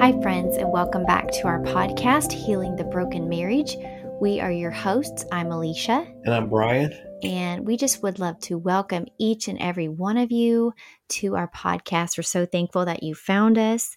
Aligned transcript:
Hi, 0.00 0.18
friends, 0.22 0.56
and 0.56 0.72
welcome 0.72 1.04
back 1.04 1.30
to 1.30 1.46
our 1.46 1.60
podcast, 1.60 2.32
Healing 2.32 2.74
the 2.74 2.84
Broken 2.84 3.28
Marriage. 3.28 3.76
We 4.18 4.40
are 4.40 4.50
your 4.50 4.70
hosts. 4.70 5.26
I'm 5.30 5.52
Elisha. 5.52 6.06
And 6.24 6.34
I'm 6.34 6.48
Brian. 6.48 6.98
And 7.22 7.66
we 7.66 7.76
just 7.76 8.02
would 8.02 8.18
love 8.18 8.40
to 8.40 8.56
welcome 8.56 9.04
each 9.18 9.46
and 9.46 9.58
every 9.60 9.88
one 9.88 10.16
of 10.16 10.32
you 10.32 10.72
to 11.10 11.36
our 11.36 11.50
podcast. 11.50 12.16
We're 12.16 12.22
so 12.22 12.46
thankful 12.46 12.86
that 12.86 13.02
you 13.02 13.14
found 13.14 13.58
us. 13.58 13.94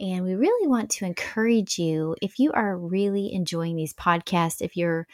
And 0.00 0.24
we 0.24 0.34
really 0.34 0.66
want 0.66 0.90
to 0.90 1.04
encourage 1.04 1.78
you 1.78 2.16
if 2.20 2.40
you 2.40 2.50
are 2.50 2.76
really 2.76 3.32
enjoying 3.32 3.76
these 3.76 3.94
podcasts, 3.94 4.60
if 4.60 4.76
you're 4.76 5.06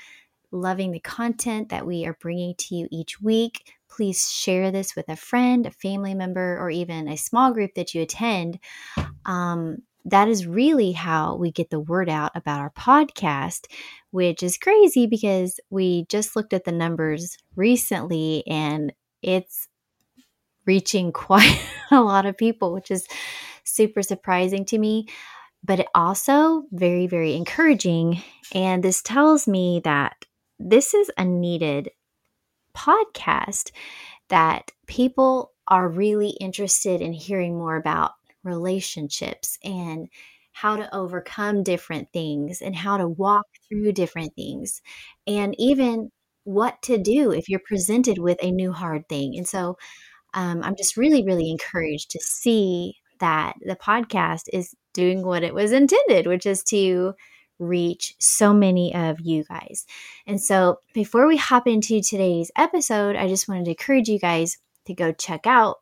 loving 0.51 0.91
the 0.91 1.01
content 1.01 1.69
that 1.69 1.87
we 1.87 2.07
are 2.07 2.17
bringing 2.19 2.55
to 2.57 2.75
you 2.75 2.89
each 2.91 3.21
week, 3.21 3.75
please 3.91 4.33
share 4.33 4.71
this 4.71 4.97
with 4.97 5.11
a 5.11 5.17
friend, 5.17 5.67
a 5.67 5.71
family 5.71 6.15
member, 6.15 6.57
or 6.59 6.71
even 6.71 7.09
a 7.09 7.17
small 7.19 7.53
group 7.53 7.75
that 7.75 7.95
you 7.95 8.01
attend. 8.01 8.59
Um, 9.27 9.83
that 10.05 10.29
is 10.29 10.47
really 10.47 10.93
how 10.93 11.37
we 11.37 11.51
get 11.51 11.71
the 11.71 11.81
word 11.81 12.09
out 12.09 12.33
about 12.35 12.61
our 12.61 12.71
podcast, 12.71 13.67
which 14.11 14.43
is 14.43 14.57
crazy 14.57 15.07
because 15.07 15.61
we 15.71 16.07
just 16.09 16.37
looked 16.37 16.53
at 16.53 16.65
the 16.65 16.73
numbers 16.73 17.37
recently 17.57 18.43
and 18.47 18.93
it's 19.23 19.69
reaching 20.67 21.13
quite 21.13 21.61
a 21.91 22.01
lot 22.01 22.27
of 22.27 22.37
people, 22.37 22.73
which 22.73 22.91
is 22.91 23.07
super 23.65 24.03
surprising 24.03 24.65
to 24.67 24.79
me, 24.79 25.07
but 25.63 25.81
it 25.81 25.89
also 25.95 26.65
very, 26.73 27.07
very 27.07 27.35
encouraging. 27.35 28.23
And 28.55 28.83
this 28.83 29.03
tells 29.03 29.47
me 29.47 29.81
that 29.85 30.25
this 30.59 30.95
is 30.95 31.11
a 31.17 31.25
needed 31.25 31.91
podcast 32.75 33.71
that 34.29 34.71
people 34.87 35.53
are 35.69 35.89
really 35.89 36.31
interested 36.31 37.01
in 37.01 37.13
hearing 37.13 37.57
more 37.57 37.77
about 37.77 38.13
relationships 38.45 39.59
and 39.65 40.09
how 40.53 40.77
to 40.77 40.95
overcome 40.95 41.63
different 41.63 42.09
things 42.13 42.61
and 42.61 42.75
how 42.75 42.97
to 42.97 43.09
walk 43.09 43.47
through 43.69 43.93
different 43.93 44.35
things 44.35 44.83
and 45.27 45.55
even 45.59 46.11
what 46.45 46.81
to 46.83 46.99
do 46.99 47.31
if 47.31 47.49
you're 47.49 47.61
presented 47.65 48.19
with 48.19 48.39
a 48.43 48.51
new 48.51 48.73
hard 48.73 49.09
thing. 49.09 49.37
And 49.37 49.47
so 49.47 49.77
um, 50.35 50.63
I'm 50.63 50.77
just 50.77 50.97
really, 50.97 51.25
really 51.25 51.51
encouraged 51.51 52.11
to 52.11 52.21
see 52.21 52.95
that 53.21 53.55
the 53.61 53.77
podcast 53.77 54.45
is 54.53 54.75
doing 54.95 55.25
what 55.25 55.43
it 55.43 55.55
was 55.55 55.73
intended, 55.73 56.27
which 56.27 56.47
is 56.47 56.63
to 56.65 57.15
reach 57.59 58.15
so 58.19 58.55
many 58.55 58.95
of 58.95 59.21
you 59.21 59.45
guys. 59.45 59.85
And 60.27 60.41
so 60.41 60.79
before 60.95 61.27
we 61.27 61.37
hop 61.37 61.67
into 61.67 62.01
today's 62.01 62.51
episode, 62.57 63.17
I 63.17 63.29
just 63.29 63.49
wanted 63.49 63.67
to 63.67 63.73
encourage 63.73 64.09
you 64.09 64.19
guys 64.19 64.57
to 64.87 64.95
go 64.95 65.13
check 65.13 65.47
out 65.47 65.77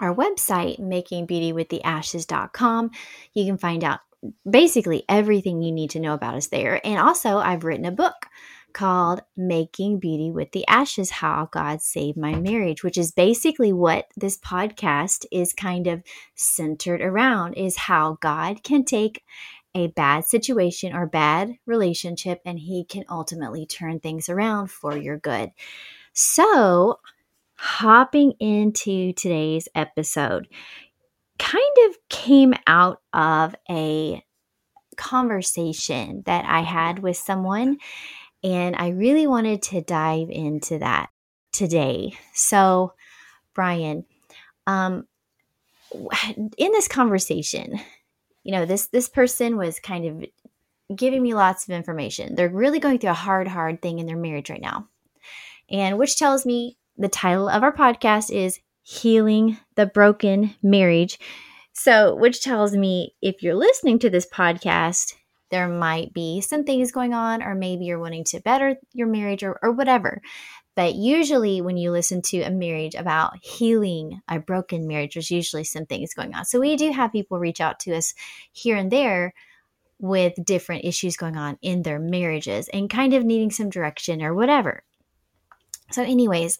our 0.00 0.14
website, 0.14 0.80
makingbeautywiththeashes.com. 0.80 2.90
You 3.34 3.46
can 3.46 3.58
find 3.58 3.84
out 3.84 4.00
basically 4.48 5.04
everything 5.08 5.62
you 5.62 5.72
need 5.72 5.90
to 5.90 6.00
know 6.00 6.14
about 6.14 6.34
us 6.34 6.48
there. 6.48 6.84
And 6.84 6.98
also, 6.98 7.38
I've 7.38 7.64
written 7.64 7.86
a 7.86 7.92
book 7.92 8.26
called 8.72 9.22
Making 9.36 9.98
Beauty 9.98 10.30
with 10.30 10.52
the 10.52 10.66
Ashes 10.66 11.10
How 11.10 11.48
God 11.50 11.82
Saved 11.82 12.16
My 12.16 12.34
Marriage, 12.34 12.82
which 12.82 12.98
is 12.98 13.12
basically 13.12 13.72
what 13.72 14.06
this 14.16 14.38
podcast 14.38 15.26
is 15.32 15.52
kind 15.52 15.86
of 15.86 16.02
centered 16.34 17.00
around 17.00 17.54
is 17.54 17.76
how 17.76 18.18
God 18.20 18.62
can 18.62 18.84
take 18.84 19.24
a 19.74 19.88
bad 19.88 20.24
situation 20.24 20.94
or 20.94 21.06
bad 21.06 21.56
relationship 21.66 22.40
and 22.44 22.58
he 22.58 22.84
can 22.84 23.04
ultimately 23.08 23.66
turn 23.66 24.00
things 24.00 24.28
around 24.28 24.70
for 24.70 24.96
your 24.96 25.18
good. 25.18 25.50
So, 26.12 26.98
hopping 27.80 28.32
into 28.40 29.10
today's 29.14 29.66
episode 29.74 30.46
kind 31.38 31.76
of 31.88 31.96
came 32.10 32.52
out 32.66 33.00
of 33.14 33.54
a 33.70 34.22
conversation 34.98 36.22
that 36.26 36.44
I 36.44 36.60
had 36.60 36.98
with 36.98 37.16
someone, 37.16 37.78
and 38.44 38.76
I 38.76 38.88
really 38.88 39.26
wanted 39.26 39.62
to 39.62 39.80
dive 39.80 40.28
into 40.28 40.78
that 40.80 41.08
today. 41.52 42.12
So, 42.34 42.92
Brian, 43.54 44.04
um, 44.66 45.06
in 46.58 46.72
this 46.72 46.86
conversation, 46.86 47.80
you 48.42 48.52
know, 48.52 48.66
this 48.66 48.88
this 48.88 49.08
person 49.08 49.56
was 49.56 49.80
kind 49.80 50.04
of 50.04 50.24
giving 50.94 51.22
me 51.22 51.32
lots 51.32 51.66
of 51.66 51.74
information. 51.74 52.34
They're 52.34 52.50
really 52.50 52.78
going 52.78 52.98
through 52.98 53.10
a 53.10 53.14
hard, 53.14 53.48
hard 53.48 53.80
thing 53.80 54.00
in 54.00 54.06
their 54.06 54.18
marriage 54.18 54.50
right 54.50 54.60
now, 54.60 54.88
and 55.70 55.96
which 55.96 56.18
tells 56.18 56.44
me 56.44 56.76
the 57.00 57.08
title 57.08 57.48
of 57.48 57.62
our 57.62 57.72
podcast 57.72 58.30
is 58.30 58.60
Healing 58.82 59.56
the 59.74 59.86
Broken 59.86 60.54
Marriage. 60.62 61.18
So, 61.72 62.14
which 62.14 62.42
tells 62.42 62.76
me 62.76 63.14
if 63.22 63.42
you're 63.42 63.54
listening 63.54 63.98
to 64.00 64.10
this 64.10 64.28
podcast, 64.28 65.14
there 65.50 65.66
might 65.66 66.12
be 66.12 66.42
some 66.42 66.62
things 66.62 66.92
going 66.92 67.14
on, 67.14 67.42
or 67.42 67.54
maybe 67.54 67.86
you're 67.86 67.98
wanting 67.98 68.24
to 68.24 68.40
better 68.40 68.76
your 68.92 69.06
marriage 69.06 69.42
or, 69.42 69.58
or 69.62 69.72
whatever. 69.72 70.20
But 70.76 70.94
usually, 70.94 71.62
when 71.62 71.78
you 71.78 71.90
listen 71.90 72.20
to 72.22 72.42
a 72.42 72.50
marriage 72.50 72.94
about 72.94 73.42
healing 73.42 74.20
a 74.28 74.38
broken 74.38 74.86
marriage, 74.86 75.14
there's 75.14 75.30
usually 75.30 75.64
some 75.64 75.86
things 75.86 76.12
going 76.12 76.34
on. 76.34 76.44
So, 76.44 76.60
we 76.60 76.76
do 76.76 76.92
have 76.92 77.12
people 77.12 77.38
reach 77.38 77.62
out 77.62 77.80
to 77.80 77.96
us 77.96 78.12
here 78.52 78.76
and 78.76 78.90
there 78.90 79.32
with 79.98 80.34
different 80.44 80.84
issues 80.84 81.16
going 81.16 81.38
on 81.38 81.56
in 81.62 81.82
their 81.82 81.98
marriages 81.98 82.68
and 82.68 82.90
kind 82.90 83.14
of 83.14 83.24
needing 83.24 83.50
some 83.50 83.70
direction 83.70 84.22
or 84.22 84.34
whatever. 84.34 84.82
So, 85.92 86.02
anyways, 86.02 86.58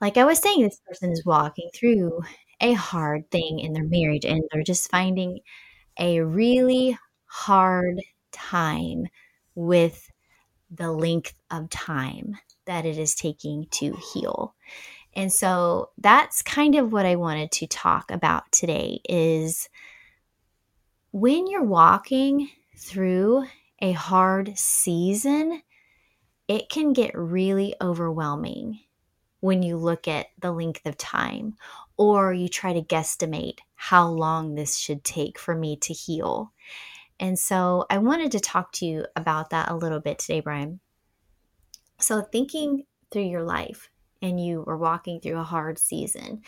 like 0.00 0.16
I 0.16 0.24
was 0.24 0.38
saying, 0.38 0.62
this 0.62 0.80
person 0.86 1.12
is 1.12 1.24
walking 1.24 1.70
through 1.74 2.20
a 2.60 2.72
hard 2.72 3.30
thing 3.30 3.60
in 3.60 3.72
their 3.72 3.84
marriage 3.84 4.24
and 4.24 4.42
they're 4.52 4.62
just 4.62 4.90
finding 4.90 5.40
a 5.98 6.20
really 6.20 6.98
hard 7.26 8.00
time 8.32 9.06
with 9.54 10.10
the 10.70 10.92
length 10.92 11.34
of 11.50 11.70
time 11.70 12.36
that 12.66 12.86
it 12.86 12.98
is 12.98 13.14
taking 13.14 13.66
to 13.70 13.96
heal. 14.12 14.54
And 15.14 15.32
so 15.32 15.90
that's 15.98 16.42
kind 16.42 16.74
of 16.74 16.92
what 16.92 17.06
I 17.06 17.16
wanted 17.16 17.52
to 17.52 17.66
talk 17.66 18.10
about 18.10 18.50
today 18.52 19.00
is 19.08 19.68
when 21.12 21.46
you're 21.46 21.64
walking 21.64 22.50
through 22.76 23.46
a 23.80 23.92
hard 23.92 24.58
season, 24.58 25.62
it 26.48 26.68
can 26.68 26.92
get 26.92 27.16
really 27.16 27.74
overwhelming 27.80 28.80
when 29.46 29.62
you 29.62 29.76
look 29.76 30.08
at 30.08 30.26
the 30.40 30.50
length 30.50 30.84
of 30.86 30.98
time 30.98 31.54
or 31.96 32.34
you 32.34 32.48
try 32.48 32.72
to 32.72 32.82
guesstimate 32.82 33.58
how 33.76 34.08
long 34.08 34.54
this 34.56 34.76
should 34.76 35.04
take 35.04 35.38
for 35.38 35.54
me 35.54 35.76
to 35.76 35.92
heal. 35.92 36.52
And 37.20 37.38
so 37.38 37.86
I 37.88 37.98
wanted 37.98 38.32
to 38.32 38.40
talk 38.40 38.72
to 38.72 38.86
you 38.86 39.06
about 39.14 39.50
that 39.50 39.70
a 39.70 39.76
little 39.76 40.00
bit 40.00 40.18
today, 40.18 40.40
Brian. 40.40 40.80
So, 41.98 42.22
thinking 42.22 42.84
through 43.10 43.22
your 43.22 43.44
life 43.44 43.88
and 44.20 44.44
you 44.44 44.62
were 44.66 44.76
walking 44.76 45.20
through 45.20 45.38
a 45.38 45.44
hard 45.44 45.78
season, 45.78 46.42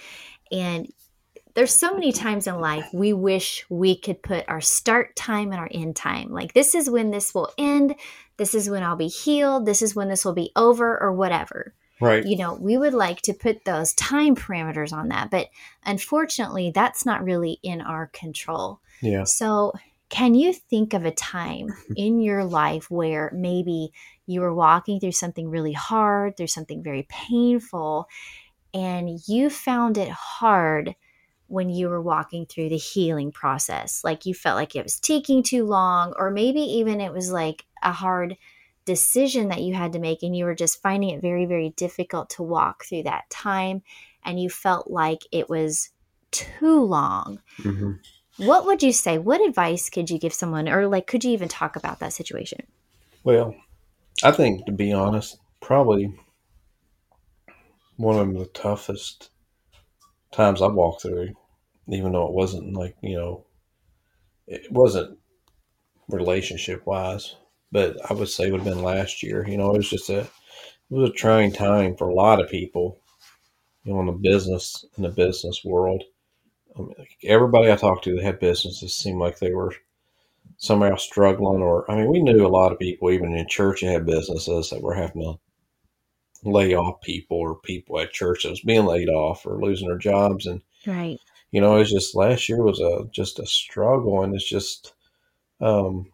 and 0.50 0.92
there's 1.54 1.72
so 1.72 1.94
many 1.94 2.12
times 2.12 2.47
in 2.47 2.60
life 2.60 2.87
we 2.92 3.12
wish 3.12 3.64
we 3.70 3.97
could 3.97 4.22
put 4.22 4.44
our 4.48 4.60
start 4.60 5.16
time 5.16 5.53
and 5.53 5.60
our 5.60 5.69
end 5.70 5.97
time. 5.97 6.31
Like, 6.31 6.53
this 6.53 6.75
is 6.75 6.91
when 6.91 7.10
this 7.10 7.32
will 7.32 7.50
end. 7.56 7.94
This 8.37 8.54
is 8.54 8.69
when 8.69 8.82
I'll 8.82 8.97
be 8.97 9.08
healed. 9.08 9.64
This 9.64 9.82
is 9.82 9.94
when 9.94 10.08
this 10.08 10.25
will 10.25 10.34
be 10.34 10.50
over, 10.54 11.00
or 11.00 11.12
whatever. 11.12 11.75
Right. 12.00 12.25
You 12.25 12.36
know, 12.36 12.54
we 12.54 12.78
would 12.78 12.94
like 12.94 13.22
to 13.22 13.34
put 13.34 13.64
those 13.64 13.92
time 13.94 14.36
parameters 14.36 14.92
on 14.92 15.09
that, 15.09 15.31
but 15.31 15.48
unfortunately, 15.84 16.70
that's 16.75 17.04
not 17.04 17.25
really 17.25 17.59
in 17.62 17.81
our 17.81 18.09
control. 18.09 18.81
Yeah. 19.00 19.25
So, 19.25 19.72
can 20.08 20.34
you 20.34 20.54
think 20.54 20.94
of 20.94 21.04
a 21.04 21.11
time 21.11 21.69
in 21.96 22.20
your 22.20 22.44
life 22.44 22.90
where 22.90 23.31
maybe 23.34 23.93
you 24.26 24.40
were 24.40 24.55
walking 24.55 25.00
through 25.00 25.12
something 25.12 25.50
really 25.50 25.72
hard, 25.72 26.37
through 26.37 26.46
something 26.46 26.82
very 26.82 27.06
painful, 27.08 28.08
and 28.72 29.19
you 29.26 29.50
found 29.50 29.99
it 29.99 30.08
hard 30.08 30.94
when 31.49 31.70
you 31.70 31.88
were 31.88 32.02
walking 32.02 32.46
through 32.46 32.69
the 32.69 32.76
healing 32.76 33.32
process? 33.32 34.02
Like 34.05 34.25
you 34.25 34.34
felt 34.34 34.56
like 34.56 34.76
it 34.76 34.84
was 34.84 35.00
taking 35.00 35.43
too 35.43 35.64
long, 35.64 36.14
or 36.17 36.31
maybe 36.31 36.61
even 36.61 37.00
it 37.00 37.12
was 37.12 37.32
like 37.32 37.64
a 37.82 37.93
hard 37.93 38.37
decision 38.88 39.49
that 39.49 39.61
you 39.61 39.75
had 39.75 39.93
to 39.93 39.99
make 39.99 40.23
and 40.23 40.35
you 40.35 40.46
were 40.46 40.55
just 40.55 40.81
finding 40.81 41.11
it 41.11 41.20
very, 41.20 41.44
very 41.44 41.75
difficult 41.76 42.31
to 42.31 42.43
walk 42.43 42.85
through 42.85 43.02
that 43.02 43.29
time 43.29 43.82
and 44.25 44.40
you 44.40 44.49
felt 44.49 44.90
like 44.90 45.25
it 45.31 45.50
was 45.50 45.90
too 46.31 46.82
long. 46.82 47.43
Mm-hmm. 47.58 47.93
What 48.46 48.64
would 48.64 48.82
you 48.82 48.93
say? 48.93 49.19
What 49.19 49.46
advice 49.46 49.90
could 49.90 50.08
you 50.08 50.19
give 50.19 50.32
someone, 50.32 50.70
or 50.70 50.87
like, 50.87 51.06
could 51.06 51.23
you 51.23 51.32
even 51.32 51.49
talk 51.49 51.76
about 51.76 51.99
that 52.00 52.14
situation? 52.14 52.62
Well, 53.25 53.55
I 54.25 54.31
think 54.31 54.64
to 54.64 54.73
be 54.73 54.91
honest, 54.91 55.38
probably 55.61 56.14
one 57.96 58.19
of 58.19 58.38
the 58.38 58.46
toughest 58.46 59.29
times 60.32 60.62
I 60.62 60.69
walked 60.69 61.02
through, 61.02 61.34
even 61.88 62.12
though 62.12 62.26
it 62.26 62.32
wasn't 62.32 62.73
like, 62.73 62.96
you 63.02 63.19
know, 63.19 63.44
it 64.46 64.73
wasn't 64.73 65.19
relationship 66.08 66.87
wise, 66.87 67.37
but 67.73 67.97
I 68.11 68.15
would 68.15 68.29
say 68.29 68.49
it 68.49 68.53
would 68.53 68.62
have 68.62 68.75
been 68.75 68.82
last 68.82 69.23
year. 69.23 69.47
You 69.47 69.56
know, 69.56 69.73
it 69.75 69.79
was 69.79 69.91
just 69.91 70.11
a 70.11 70.20
it 70.20 70.31
was 70.91 71.11
a 71.11 71.12
trying 71.12 71.53
time 71.53 71.97
for 71.97 72.09
a 72.09 72.15
lot 72.15 72.41
of 72.41 72.50
people, 72.50 73.00
you 73.85 73.93
know, 73.93 74.00
in 74.00 74.06
the 74.06 74.12
business 74.12 74.85
in 74.97 75.03
the 75.03 75.11
business 75.11 75.62
world. 75.65 76.05
I 76.76 76.81
mean, 76.81 76.94
like 76.99 77.17
everybody 77.25 77.70
I 77.70 77.76
talked 77.76 78.05
to 78.05 78.15
that 78.17 78.25
had 78.25 78.41
businesses 78.41 78.94
seemed 78.94 79.19
like 79.20 79.38
they 79.38 79.53
were 79.53 79.75
somehow 80.56 80.97
struggling, 80.97 81.62
or 81.62 81.91
I 81.91 81.97
mean, 81.97 82.11
we 82.11 82.23
knew 82.23 82.47
a 82.47 82.49
lot 82.49 82.73
of 82.73 82.79
people, 82.79 83.11
even 83.11 83.35
in 83.35 83.49
church, 83.49 83.81
that 83.81 83.93
had 83.93 84.06
businesses 84.06 84.70
that 84.70 84.82
were 84.82 84.94
having 84.94 85.23
to 85.23 85.38
lay 86.44 86.75
off 86.75 87.00
people, 87.03 87.37
or 87.37 87.56
people 87.61 87.99
at 87.99 88.12
churches 88.12 88.61
being 88.61 88.87
laid 88.87 89.09
off 89.09 89.44
or 89.47 89.61
losing 89.61 89.88
their 89.88 89.99
jobs, 89.99 90.47
and 90.47 90.62
Right. 90.87 91.19
you 91.50 91.61
know, 91.61 91.76
it's 91.76 91.93
just 91.93 92.15
last 92.15 92.49
year 92.49 92.62
was 92.62 92.81
a 92.81 93.09
just 93.12 93.38
a 93.38 93.47
struggle, 93.47 94.23
and 94.23 94.35
it's 94.35 94.49
just, 94.49 94.94
um, 95.61 96.06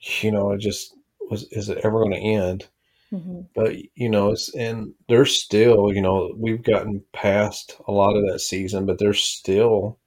you 0.00 0.32
know, 0.32 0.52
it 0.52 0.58
just 0.60 0.94
was. 1.30 1.44
Is 1.52 1.68
it 1.68 1.78
ever 1.84 2.00
going 2.00 2.12
to 2.12 2.18
end? 2.18 2.68
hmm 3.10 3.40
But 3.54 3.76
you 3.96 4.08
know, 4.10 4.32
it's 4.32 4.54
and 4.54 4.94
there's 5.08 5.42
still, 5.42 5.92
you 5.94 6.02
know, 6.02 6.34
we've 6.36 6.62
gotten 6.62 7.04
past 7.12 7.76
a 7.88 7.92
lot 7.92 8.16
of 8.16 8.24
that 8.28 8.40
season, 8.40 8.86
but 8.86 8.98
there's 8.98 9.22
still. 9.22 9.98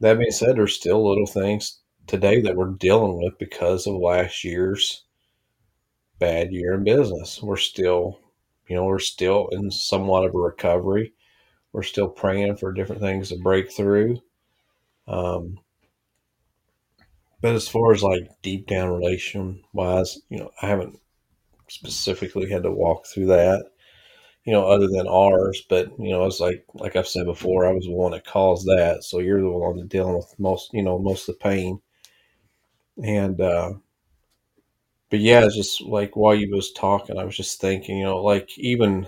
That 0.00 0.18
being 0.18 0.32
said, 0.32 0.56
there's 0.56 0.74
still 0.74 1.08
little 1.08 1.26
things 1.26 1.78
today 2.08 2.40
that 2.40 2.56
we're 2.56 2.72
dealing 2.72 3.22
with 3.22 3.38
because 3.38 3.86
of 3.86 3.94
last 3.94 4.42
year's 4.42 5.04
bad 6.18 6.52
year 6.52 6.74
in 6.74 6.84
business. 6.84 7.42
We're 7.42 7.56
still, 7.56 8.20
you 8.68 8.76
know, 8.76 8.84
we're 8.84 8.98
still 9.00 9.48
in 9.48 9.70
somewhat 9.70 10.24
of 10.24 10.34
a 10.34 10.38
recovery. 10.38 11.12
We're 11.72 11.82
still 11.84 12.08
praying 12.08 12.56
for 12.58 12.72
different 12.72 13.02
things 13.02 13.30
to 13.30 13.38
break 13.38 13.72
through. 13.72 14.20
Um, 15.08 15.58
but 17.42 17.54
as 17.54 17.68
far 17.68 17.92
as 17.92 18.02
like 18.02 18.30
deep 18.42 18.66
down 18.66 18.90
relation 18.90 19.62
wise, 19.72 20.18
you 20.28 20.38
know, 20.38 20.50
I 20.62 20.66
haven't 20.66 20.98
specifically 21.68 22.50
had 22.50 22.64
to 22.64 22.72
walk 22.72 23.06
through 23.06 23.26
that, 23.28 23.66
you 24.44 24.52
know, 24.52 24.66
other 24.68 24.88
than 24.88 25.08
ours. 25.08 25.62
But, 25.68 25.88
you 25.98 26.10
know, 26.10 26.26
it's 26.26 26.40
like, 26.40 26.64
like 26.74 26.96
I've 26.96 27.08
said 27.08 27.26
before, 27.26 27.66
I 27.66 27.72
was 27.72 27.86
the 27.86 27.92
one 27.92 28.12
that 28.12 28.26
caused 28.26 28.66
that. 28.68 29.04
So 29.04 29.20
you're 29.20 29.40
the 29.42 29.50
one 29.50 29.76
that's 29.76 29.88
dealing 29.88 30.16
with 30.16 30.34
most, 30.38 30.70
you 30.74 30.82
know, 30.82 30.98
most 30.98 31.28
of 31.28 31.36
the 31.36 31.40
pain. 31.44 31.80
And, 33.02 33.40
uh, 33.40 33.72
but 35.10 35.20
yeah, 35.20 35.44
it's 35.44 35.56
just 35.56 35.80
like 35.82 36.16
while 36.16 36.34
you 36.34 36.50
was 36.54 36.72
talking, 36.72 37.18
I 37.18 37.24
was 37.24 37.36
just 37.36 37.60
thinking, 37.60 37.98
you 37.98 38.04
know, 38.04 38.22
like 38.22 38.56
even, 38.58 39.06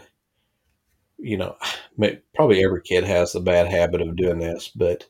you 1.19 1.37
know, 1.37 1.56
probably 2.35 2.64
every 2.64 2.82
kid 2.82 3.05
has 3.05 3.32
the 3.32 3.40
bad 3.40 3.69
habit 3.70 4.00
of 4.02 4.17
doing 4.17 4.38
this, 4.38 4.69
but, 4.75 5.06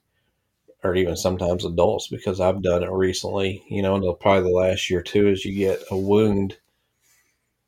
or 0.82 0.96
even 0.96 1.16
sometimes 1.16 1.64
adults, 1.64 2.08
because 2.08 2.40
I've 2.40 2.62
done 2.62 2.82
it 2.82 2.90
recently, 2.90 3.64
you 3.68 3.82
know, 3.82 3.94
and 3.94 4.20
probably 4.20 4.42
the 4.42 4.56
last 4.56 4.90
year 4.90 5.02
too, 5.02 5.28
is 5.28 5.44
you 5.44 5.54
get 5.54 5.82
a 5.90 5.96
wound 5.96 6.58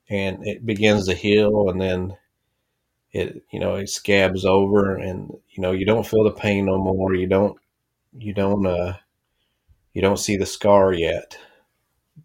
and 0.08 0.46
it 0.46 0.66
begins 0.66 1.06
to 1.06 1.14
heal 1.14 1.68
and 1.68 1.80
then 1.80 2.16
it, 3.12 3.42
you 3.52 3.60
know, 3.60 3.76
it 3.76 3.88
scabs 3.88 4.44
over 4.44 4.96
and, 4.96 5.30
you 5.50 5.62
know, 5.62 5.70
you 5.70 5.86
don't 5.86 6.06
feel 6.06 6.24
the 6.24 6.32
pain 6.32 6.66
no 6.66 6.76
more. 6.78 7.14
You 7.14 7.28
don't, 7.28 7.56
you 8.18 8.34
don't, 8.34 8.66
uh, 8.66 8.94
you 9.92 10.02
don't 10.02 10.18
see 10.18 10.36
the 10.36 10.46
scar 10.46 10.92
yet, 10.92 11.38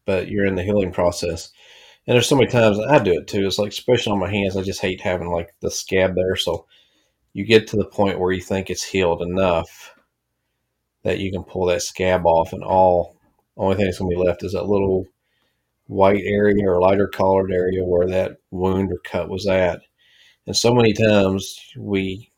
but 0.06 0.27
you're 0.27 0.47
in 0.47 0.56
the 0.56 0.63
healing 0.63 0.92
process. 0.92 1.51
And 2.07 2.15
there's 2.15 2.27
so 2.27 2.35
many 2.35 2.50
times 2.50 2.80
I 2.80 2.97
do 2.97 3.13
it 3.13 3.27
too. 3.27 3.45
It's 3.45 3.59
like, 3.59 3.69
especially 3.71 4.13
on 4.13 4.19
my 4.19 4.31
hands, 4.31 4.57
I 4.57 4.63
just 4.63 4.81
hate 4.81 5.01
having 5.01 5.30
like 5.30 5.53
the 5.62 5.69
scab 5.69 6.15
there. 6.15 6.35
So 6.35 6.65
you 7.33 7.45
get 7.45 7.68
to 7.68 7.77
the 7.77 7.85
point 7.85 8.19
where 8.19 8.31
you 8.31 8.42
think 8.42 8.71
it's 8.71 8.83
healed 8.83 9.21
enough 9.21 9.94
that 11.03 11.19
you 11.19 11.31
can 11.31 11.43
pull 11.43 11.65
that 11.67 11.81
scab 11.81 12.25
off, 12.25 12.53
and 12.53 12.63
all 12.63 13.15
only 13.57 13.75
thing 13.75 13.85
that's 13.85 13.99
gonna 13.99 14.09
be 14.09 14.15
left 14.15 14.43
is 14.43 14.53
that 14.53 14.67
little 14.67 15.05
white 15.87 16.23
area 16.23 16.63
or 16.69 16.79
lighter 16.79 17.07
colored 17.07 17.51
area 17.51 17.83
where 17.83 18.07
that 18.07 18.37
wound 18.51 18.91
or 18.91 18.99
cut 18.99 19.29
was 19.29 19.47
at. 19.47 19.81
And 20.47 20.55
so 20.55 20.73
many 20.73 20.93
times 20.93 21.59
we 21.77 22.29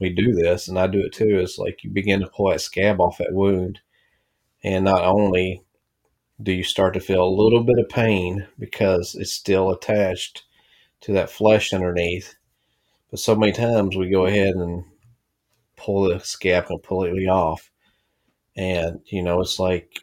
we 0.00 0.10
do 0.10 0.32
this, 0.32 0.68
and 0.68 0.78
I 0.78 0.86
do 0.86 1.00
it 1.00 1.12
too. 1.12 1.38
is 1.40 1.58
like 1.58 1.84
you 1.84 1.90
begin 1.90 2.20
to 2.20 2.26
pull 2.26 2.50
that 2.50 2.60
scab 2.60 3.00
off 3.00 3.18
that 3.18 3.32
wound, 3.32 3.80
and 4.62 4.84
not 4.84 5.04
only 5.04 5.62
do 6.42 6.52
you 6.52 6.64
start 6.64 6.94
to 6.94 7.00
feel 7.00 7.24
a 7.24 7.28
little 7.42 7.62
bit 7.62 7.78
of 7.78 7.88
pain 7.88 8.46
because 8.58 9.14
it's 9.14 9.32
still 9.32 9.70
attached 9.70 10.44
to 11.02 11.12
that 11.12 11.30
flesh 11.30 11.72
underneath, 11.72 12.34
but 13.10 13.20
so 13.20 13.36
many 13.36 13.52
times 13.52 13.96
we 13.96 14.10
go 14.10 14.26
ahead 14.26 14.54
and 14.54 14.84
pull 15.76 16.08
the 16.08 16.18
scab 16.20 16.66
completely 16.66 17.26
off. 17.28 17.70
And, 18.56 19.00
you 19.06 19.22
know, 19.22 19.40
it's 19.40 19.58
like 19.58 19.98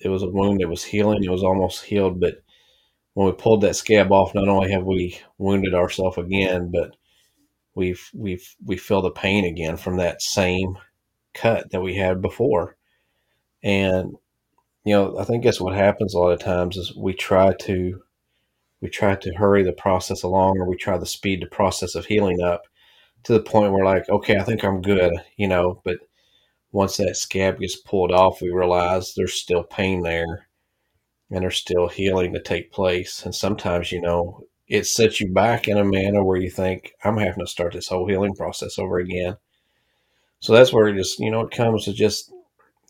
it 0.00 0.08
was 0.08 0.22
a 0.22 0.28
wound 0.28 0.60
that 0.60 0.68
was 0.68 0.84
healing, 0.84 1.24
it 1.24 1.30
was 1.30 1.42
almost 1.42 1.84
healed, 1.84 2.20
but 2.20 2.42
when 3.14 3.26
we 3.26 3.32
pulled 3.32 3.60
that 3.62 3.76
scab 3.76 4.10
off, 4.10 4.34
not 4.34 4.48
only 4.48 4.70
have 4.72 4.84
we 4.84 5.18
wounded 5.38 5.74
ourselves 5.74 6.18
again, 6.18 6.70
but 6.72 6.96
we've 7.74 8.10
we've 8.14 8.54
we 8.64 8.76
feel 8.76 9.02
the 9.02 9.10
pain 9.10 9.44
again 9.44 9.76
from 9.76 9.96
that 9.96 10.22
same 10.22 10.76
cut 11.34 11.70
that 11.70 11.82
we 11.82 11.94
had 11.94 12.22
before. 12.22 12.76
And 13.62 14.16
you 14.84 14.94
know, 14.94 15.18
I 15.18 15.24
think 15.24 15.44
that's 15.44 15.60
what 15.60 15.74
happens 15.74 16.14
a 16.14 16.18
lot 16.18 16.32
of 16.32 16.40
times 16.40 16.76
is 16.76 16.96
we 16.96 17.14
try 17.14 17.54
to 17.62 18.02
we 18.80 18.88
try 18.88 19.14
to 19.14 19.34
hurry 19.34 19.62
the 19.62 19.72
process 19.72 20.22
along 20.22 20.58
or 20.58 20.68
we 20.68 20.76
try 20.76 20.98
to 20.98 21.06
speed 21.06 21.42
the 21.42 21.46
process 21.46 21.94
of 21.94 22.06
healing 22.06 22.42
up 22.42 22.62
to 23.24 23.32
the 23.32 23.40
point 23.40 23.72
where 23.72 23.84
like, 23.84 24.08
okay, 24.08 24.36
I 24.36 24.42
think 24.42 24.64
I'm 24.64 24.82
good, 24.82 25.12
you 25.36 25.46
know, 25.46 25.80
but 25.84 25.98
once 26.72 26.96
that 26.96 27.16
scab 27.16 27.60
gets 27.60 27.76
pulled 27.76 28.10
off, 28.10 28.40
we 28.40 28.50
realize 28.50 29.14
there's 29.14 29.34
still 29.34 29.62
pain 29.62 30.02
there 30.02 30.48
and 31.30 31.42
there's 31.42 31.56
still 31.56 31.88
healing 31.88 32.32
to 32.32 32.42
take 32.42 32.72
place. 32.72 33.24
And 33.24 33.34
sometimes, 33.34 33.92
you 33.92 34.00
know, 34.00 34.44
it 34.66 34.86
sets 34.86 35.20
you 35.20 35.32
back 35.32 35.68
in 35.68 35.76
a 35.76 35.84
manner 35.84 36.24
where 36.24 36.38
you 36.38 36.50
think, 36.50 36.94
I'm 37.04 37.18
having 37.18 37.44
to 37.44 37.46
start 37.46 37.74
this 37.74 37.88
whole 37.88 38.08
healing 38.08 38.34
process 38.34 38.78
over 38.78 38.98
again. 38.98 39.36
So 40.40 40.52
that's 40.52 40.72
where 40.72 40.88
it 40.88 40.96
just, 40.96 41.18
you 41.18 41.30
know, 41.30 41.42
it 41.42 41.50
comes 41.50 41.84
to 41.84 41.92
just, 41.92 42.32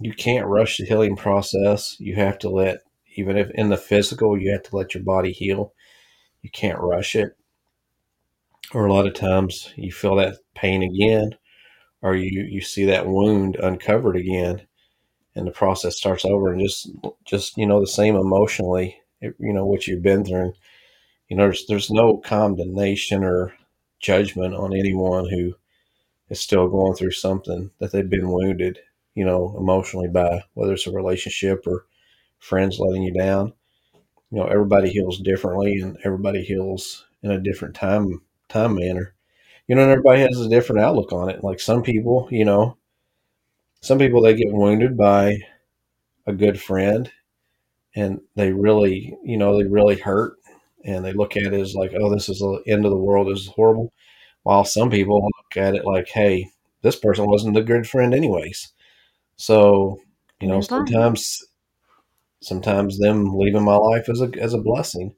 you 0.01 0.15
can't 0.15 0.47
rush 0.47 0.79
the 0.79 0.87
healing 0.87 1.17
process. 1.17 1.97
You 1.99 2.15
have 2.15 2.39
to 2.41 2.49
let, 2.49 2.79
even 3.17 3.37
if 3.37 3.51
in 3.51 3.69
the 3.69 3.77
physical, 3.77 4.39
you 4.39 4.53
have 4.53 4.63
to 4.65 4.77
let 4.77 4.95
your 4.95 5.03
body 5.03 5.33
heal. 5.33 5.75
You 6.41 6.51
can't 6.51 6.81
rush 6.81 7.15
it. 7.15 7.37
Or 8.73 8.87
a 8.87 8.93
lot 8.93 9.07
of 9.07 9.15
times 9.15 9.73
you 9.77 9.93
feel 9.93 10.17
that 10.17 10.39
pain 10.55 10.83
again, 10.83 11.37
or 12.03 12.17
you, 12.17 12.43
you 12.43 12.61
see 12.61 12.85
that 12.87 13.07
wound 13.07 13.57
uncovered 13.57 14.17
again 14.17 14.63
and 15.35 15.47
the 15.47 15.53
process 15.53 15.97
starts 15.97 16.25
over 16.25 16.53
and 16.53 16.61
just 16.61 16.91
just 17.25 17.57
you 17.57 17.67
know 17.67 17.81
the 17.81 17.87
same 17.87 18.17
emotionally 18.17 19.01
you 19.21 19.53
know 19.53 19.65
what 19.65 19.87
you've 19.87 20.03
been 20.03 20.25
through. 20.25 20.47
And, 20.47 20.55
you 21.29 21.37
know 21.37 21.45
there's, 21.45 21.67
there's 21.67 21.91
no 21.91 22.19
condemnation 22.19 23.25
or 23.25 23.55
judgment 24.01 24.55
on 24.55 24.77
anyone 24.77 25.29
who 25.29 25.55
is 26.29 26.41
still 26.41 26.69
going 26.69 26.95
through 26.95 27.13
something 27.13 27.71
that 27.79 27.93
they've 27.93 28.09
been 28.09 28.31
wounded 28.31 28.81
you 29.15 29.25
know 29.25 29.55
emotionally 29.59 30.09
by 30.09 30.43
whether 30.55 30.75
it's 30.75 30.87
a 30.87 30.93
relationship 30.93 31.67
or 31.67 31.87
friends 32.39 32.79
letting 32.79 33.03
you 33.03 33.13
down. 33.13 33.53
You 34.31 34.39
know 34.39 34.47
everybody 34.47 34.91
heals 34.91 35.21
differently 35.21 35.81
and 35.81 35.97
everybody 36.05 36.43
heals 36.43 37.07
in 37.23 37.31
a 37.31 37.41
different 37.41 37.75
time 37.75 38.23
time 38.49 38.75
manner 38.75 39.15
you 39.69 39.75
know 39.75 39.89
everybody 39.89 40.21
has 40.23 40.41
a 40.41 40.49
different 40.49 40.83
outlook 40.83 41.13
on 41.13 41.31
it. 41.31 41.45
Like 41.45 41.61
some 41.61 41.83
people 41.83 42.29
you 42.31 42.45
know 42.45 42.77
some 43.81 43.99
people 43.99 44.21
they 44.23 44.35
get 44.35 44.53
wounded 44.53 44.97
by 44.97 45.39
a 46.27 46.33
good 46.33 46.61
friend 46.61 47.11
and 47.97 48.21
they 48.37 48.53
really 48.53 49.17
you 49.25 49.39
know 49.39 49.59
they 49.59 49.65
really 49.69 49.97
hurt 49.99 50.35
and 50.85 51.05
they 51.05 51.13
look 51.15 51.37
at 51.37 51.45
it 51.45 51.55
as 51.55 51.75
like 51.75 51.93
oh 51.99 52.11
this 52.15 52.29
is 52.29 52.41
the 52.41 52.63
end 52.67 52.85
of 52.85 52.93
the 52.93 52.99
world 52.99 53.29
this 53.29 53.41
is 53.43 53.49
horrible. 53.49 53.93
While 54.45 54.65
some 54.65 54.91
people 54.91 55.23
look 55.25 55.57
at 55.57 55.75
it 55.77 55.85
like 55.87 56.09
hey 56.09 56.51
this 56.83 56.97
person 56.97 57.27
wasn't 57.27 57.59
a 57.59 57.63
good 57.65 57.89
friend 57.89 58.15
anyways. 58.15 58.73
So 59.37 60.01
you 60.41 60.49
know 60.49 60.61
sometimes 60.61 61.43
sometimes 62.41 62.99
them 62.99 63.39
leaving 63.39 63.65
my 63.65 63.77
life 63.77 64.09
as 64.09 64.21
a 64.21 64.31
as 64.41 64.53
a 64.55 64.59
blessing 64.59 65.15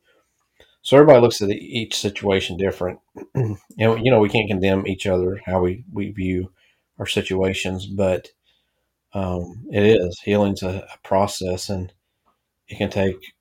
so 0.84 0.96
everybody 0.96 1.20
looks 1.20 1.42
at 1.42 1.50
each 1.50 1.96
situation 1.98 2.56
different 2.56 3.00
and 3.34 3.58
you 3.76 4.10
know 4.10 4.20
we 4.20 4.28
can't 4.28 4.48
condemn 4.48 4.86
each 4.86 5.08
other 5.08 5.40
how 5.44 5.60
we 5.60 5.84
we 5.92 6.12
view 6.12 6.52
our 7.00 7.06
situations 7.06 7.86
but 7.86 8.30
um, 9.14 9.64
it 9.70 9.84
is 9.84 10.20
healing's 10.20 10.62
a, 10.62 10.86
a 10.92 10.98
process, 11.06 11.68
and 11.68 11.92
it 12.68 12.76
can 12.76 12.90
take 12.90 13.34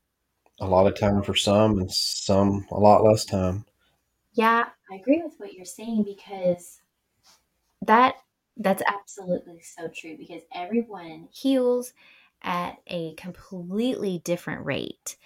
a 0.61 0.67
lot 0.67 0.85
of 0.85 0.97
time 0.97 1.23
for 1.23 1.35
some, 1.35 1.79
and 1.79 1.91
some 1.91 2.65
a 2.71 2.79
lot 2.79 3.03
less 3.03 3.25
time. 3.25 3.65
Yeah, 4.33 4.65
I 4.91 4.95
agree 4.95 5.21
with 5.23 5.33
what 5.37 5.53
you're 5.53 5.65
saying 5.65 6.03
because 6.03 6.79
that 7.81 8.15
that's 8.55 8.83
absolutely 8.85 9.61
so 9.61 9.87
true 9.87 10.15
because 10.15 10.43
everyone 10.53 11.27
heals 11.31 11.93
at 12.43 12.77
a 12.85 13.15
completely 13.15 14.21
different 14.23 14.63
rate. 14.63 15.17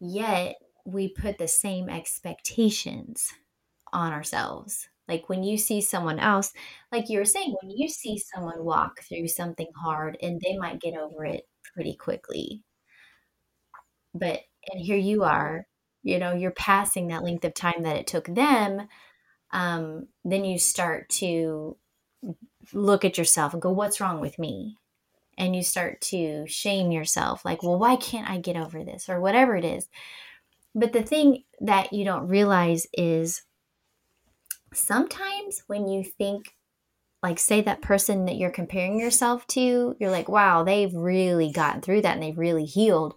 Yet 0.00 0.56
we 0.88 1.08
put 1.08 1.36
the 1.36 1.48
same 1.48 1.90
expectations 1.90 3.34
on 3.92 4.12
ourselves. 4.12 4.88
Like 5.06 5.28
when 5.28 5.42
you 5.42 5.58
see 5.58 5.82
someone 5.82 6.18
else, 6.18 6.52
like 6.90 7.10
you 7.10 7.18
were 7.18 7.26
saying, 7.26 7.54
when 7.60 7.70
you 7.70 7.88
see 7.88 8.18
someone 8.18 8.64
walk 8.64 9.00
through 9.02 9.28
something 9.28 9.68
hard 9.76 10.16
and 10.22 10.40
they 10.40 10.56
might 10.56 10.80
get 10.80 10.94
over 10.94 11.26
it 11.26 11.42
pretty 11.74 11.94
quickly. 11.94 12.62
But, 14.14 14.40
and 14.70 14.80
here 14.80 14.96
you 14.96 15.24
are, 15.24 15.66
you 16.02 16.18
know, 16.18 16.32
you're 16.32 16.50
passing 16.52 17.08
that 17.08 17.22
length 17.22 17.44
of 17.44 17.54
time 17.54 17.82
that 17.82 17.96
it 17.96 18.06
took 18.06 18.26
them. 18.26 18.88
Um, 19.50 20.08
then 20.24 20.44
you 20.44 20.58
start 20.58 21.10
to 21.10 21.76
look 22.72 23.04
at 23.04 23.18
yourself 23.18 23.52
and 23.52 23.60
go, 23.60 23.70
what's 23.70 24.00
wrong 24.00 24.20
with 24.20 24.38
me? 24.38 24.78
and 25.38 25.54
you 25.54 25.62
start 25.62 26.00
to 26.00 26.44
shame 26.48 26.90
yourself 26.90 27.44
like, 27.44 27.62
well, 27.62 27.78
why 27.78 27.94
can't 27.94 28.28
I 28.28 28.38
get 28.38 28.56
over 28.56 28.82
this 28.82 29.08
or 29.08 29.20
whatever 29.20 29.54
it 29.56 29.64
is. 29.64 29.88
But 30.78 30.92
the 30.94 31.02
thing 31.02 31.44
that 31.60 31.92
you 31.92 32.04
don't 32.04 32.28
realize 32.28 32.86
is 32.94 33.42
sometimes 34.74 35.62
when 35.66 35.88
you 35.88 36.04
think 36.04 36.54
like 37.22 37.38
say 37.38 37.60
that 37.62 37.82
person 37.82 38.26
that 38.26 38.36
you're 38.36 38.50
comparing 38.50 39.00
yourself 39.00 39.46
to, 39.48 39.96
you're 40.00 40.10
like, 40.10 40.28
wow, 40.28 40.64
they've 40.64 40.94
really 40.94 41.52
gotten 41.52 41.82
through 41.82 42.02
that 42.02 42.14
and 42.14 42.22
they've 42.22 42.38
really 42.38 42.66
healed. 42.66 43.14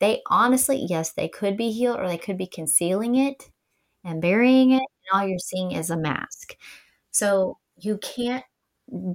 They 0.00 0.22
honestly, 0.28 0.86
yes, 0.88 1.12
they 1.14 1.28
could 1.28 1.56
be 1.56 1.72
healed 1.72 1.98
or 2.00 2.08
they 2.08 2.18
could 2.18 2.38
be 2.38 2.46
concealing 2.48 3.16
it 3.16 3.50
and 4.04 4.22
burying 4.22 4.72
it, 4.72 4.76
and 4.82 5.12
all 5.22 5.28
you're 5.28 5.38
seeing 5.40 5.72
is 5.72 5.90
a 5.90 5.96
mask. 5.98 6.56
So 7.12 7.58
you 7.78 7.98
can't 7.98 8.44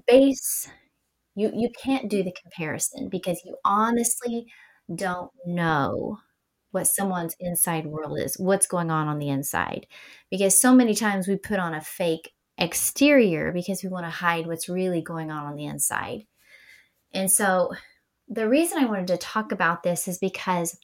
base 0.08 0.70
you 1.36 1.52
you 1.56 1.70
can't 1.84 2.10
do 2.10 2.24
the 2.24 2.36
comparison 2.42 3.10
because 3.10 3.42
you 3.46 3.58
honestly 3.66 4.48
don't 4.96 5.32
know 5.46 6.20
what 6.76 6.84
mm-hmm. 6.84 7.02
someone's 7.02 7.36
inside 7.40 7.88
world 7.88 8.20
is, 8.20 8.36
what's 8.38 8.68
going 8.68 8.92
on 8.92 9.08
on 9.08 9.18
the 9.18 9.30
inside. 9.30 9.88
Because 10.30 10.60
so 10.60 10.76
many 10.76 10.94
times 10.94 11.28
we 11.28 11.38
put 11.38 11.58
on 11.58 11.74
a 11.74 11.82
fake 11.82 12.32
exterior 12.58 13.52
because 13.52 13.82
we 13.82 13.90
want 13.90 14.06
to 14.06 14.12
hide 14.12 14.46
what's 14.46 14.70
really 14.70 15.02
going 15.02 15.32
on 15.32 15.46
on 15.46 15.56
the 15.56 15.66
inside. 15.66 16.26
And 17.14 17.32
so 17.32 17.72
the 18.28 18.48
reason 18.48 18.78
I 18.78 18.86
wanted 18.86 19.08
to 19.08 19.18
talk 19.18 19.52
about 19.52 19.84
this 19.84 20.08
is 20.08 20.18
because 20.20 20.78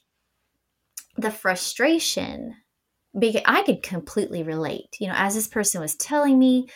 the 1.18 1.32
frustration 1.32 2.56
because 3.18 3.42
I 3.46 3.64
could 3.64 3.84
completely 3.84 4.42
relate. 4.42 4.96
You 5.02 5.08
know, 5.08 5.16
as 5.18 5.36
this 5.36 5.50
person 5.50 5.82
was 5.82 5.96
telling 5.96 6.40
me 6.40 6.68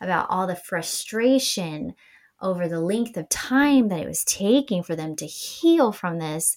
about 0.00 0.26
all 0.28 0.48
the 0.48 0.56
frustration 0.56 1.94
over 2.42 2.66
the 2.66 2.80
length 2.80 3.16
of 3.16 3.28
time 3.28 3.88
that 3.88 4.00
it 4.00 4.08
was 4.08 4.24
taking 4.24 4.82
for 4.82 4.96
them 4.96 5.14
to 5.16 5.26
heal 5.26 5.92
from 5.92 6.18
this, 6.18 6.56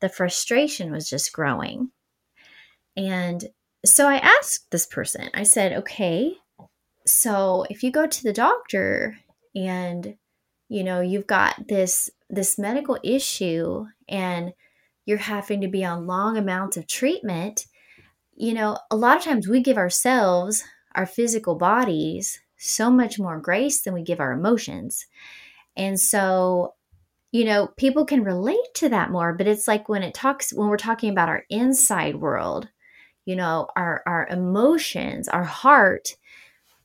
the 0.00 0.08
frustration 0.08 0.92
was 0.92 1.08
just 1.08 1.32
growing. 1.32 1.90
And 2.96 3.44
so 3.84 4.08
I 4.08 4.16
asked 4.16 4.70
this 4.70 4.86
person, 4.86 5.30
I 5.34 5.44
said, 5.44 5.72
okay, 5.72 6.34
so 7.06 7.64
if 7.70 7.82
you 7.82 7.90
go 7.90 8.06
to 8.06 8.22
the 8.22 8.32
doctor 8.32 9.18
and 9.54 10.16
you 10.68 10.84
know 10.84 11.00
you've 11.00 11.26
got 11.26 11.68
this 11.68 12.10
this 12.28 12.58
medical 12.58 12.98
issue 13.02 13.86
and 14.08 14.52
you're 15.04 15.18
having 15.18 15.60
to 15.62 15.68
be 15.68 15.84
on 15.84 16.06
long 16.06 16.36
amounts 16.36 16.76
of 16.76 16.86
treatment 16.86 17.66
you 18.36 18.54
know 18.54 18.78
a 18.90 18.96
lot 18.96 19.16
of 19.16 19.24
times 19.24 19.48
we 19.48 19.60
give 19.60 19.76
ourselves 19.76 20.62
our 20.94 21.06
physical 21.06 21.56
bodies 21.56 22.40
so 22.56 22.90
much 22.90 23.18
more 23.18 23.40
grace 23.40 23.82
than 23.82 23.94
we 23.94 24.02
give 24.02 24.20
our 24.20 24.32
emotions 24.32 25.06
and 25.76 25.98
so 25.98 26.74
you 27.32 27.44
know 27.44 27.68
people 27.76 28.04
can 28.04 28.24
relate 28.24 28.74
to 28.74 28.88
that 28.88 29.10
more 29.10 29.32
but 29.32 29.46
it's 29.46 29.68
like 29.68 29.88
when 29.88 30.02
it 30.02 30.14
talks 30.14 30.52
when 30.52 30.68
we're 30.68 30.76
talking 30.76 31.10
about 31.10 31.28
our 31.28 31.44
inside 31.50 32.16
world 32.16 32.68
you 33.24 33.36
know 33.36 33.68
our 33.76 34.02
our 34.06 34.26
emotions 34.28 35.28
our 35.28 35.44
heart 35.44 36.16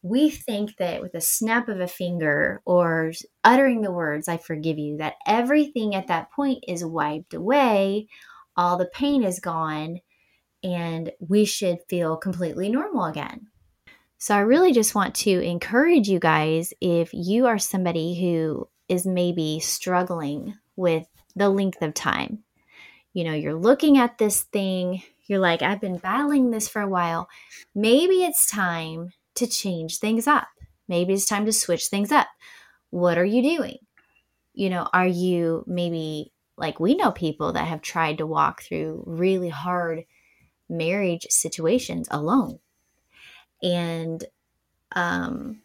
we 0.06 0.30
think 0.30 0.78
that 0.78 1.02
with 1.02 1.16
a 1.16 1.22
snap 1.22 1.68
of 1.68 1.80
a 1.80 1.88
finger 1.88 2.62
or 2.64 3.12
uttering 3.44 3.82
the 3.82 3.92
words, 3.92 4.28
I 4.28 4.38
forgive 4.38 4.78
you, 4.78 4.98
that 4.98 5.16
everything 5.26 5.96
at 5.96 6.06
that 6.08 6.32
point 6.32 6.64
is 6.68 6.86
wiped 6.86 7.34
away, 7.34 8.08
all 8.56 8.78
the 8.78 8.86
pain 8.86 9.24
is 9.24 9.40
gone, 9.40 10.02
and 10.64 11.12
we 11.18 11.44
should 11.44 11.80
feel 11.90 12.18
completely 12.18 12.70
normal 12.70 13.06
again. 13.06 13.48
So, 14.20 14.36
I 14.36 14.42
really 14.42 14.74
just 14.74 14.94
want 14.94 15.16
to 15.16 15.42
encourage 15.44 16.08
you 16.08 16.20
guys 16.20 16.72
if 16.80 17.10
you 17.12 17.48
are 17.48 17.58
somebody 17.58 18.14
who 18.22 18.70
is 18.88 19.06
maybe 19.06 19.60
struggling 19.60 20.56
with 20.76 21.08
the 21.36 21.50
length 21.50 21.82
of 21.82 21.94
time, 21.94 22.44
you 23.14 23.24
know, 23.24 23.34
you're 23.34 23.56
looking 23.56 23.98
at 23.98 24.18
this 24.18 24.44
thing, 24.44 25.02
you're 25.26 25.40
like, 25.40 25.62
I've 25.62 25.82
been 25.82 25.98
battling 25.98 26.52
this 26.52 26.68
for 26.68 26.82
a 26.82 26.88
while. 26.88 27.30
Maybe 27.74 28.24
it's 28.24 28.50
time 28.50 29.12
to 29.36 29.48
change 29.48 29.98
things 29.98 30.28
up. 30.28 30.48
Maybe 30.88 31.14
it's 31.14 31.26
time 31.26 31.46
to 31.46 31.54
switch 31.54 31.88
things 31.88 32.12
up. 32.12 32.28
What 32.90 33.18
are 33.18 33.26
you 33.26 33.42
doing? 33.42 33.78
You 34.54 34.70
know, 34.70 34.88
are 34.94 35.08
you 35.08 35.64
maybe 35.66 36.32
like 36.58 36.80
we 36.80 36.96
know 36.96 37.12
people 37.12 37.54
that 37.54 37.68
have 37.68 37.82
tried 37.82 38.18
to 38.20 38.28
walk 38.28 38.62
through 38.62 39.04
really 39.06 39.50
hard 39.50 40.04
marriage 40.70 41.28
situations 41.30 42.08
alone 42.12 42.60
and 43.62 44.26
um 44.96 45.62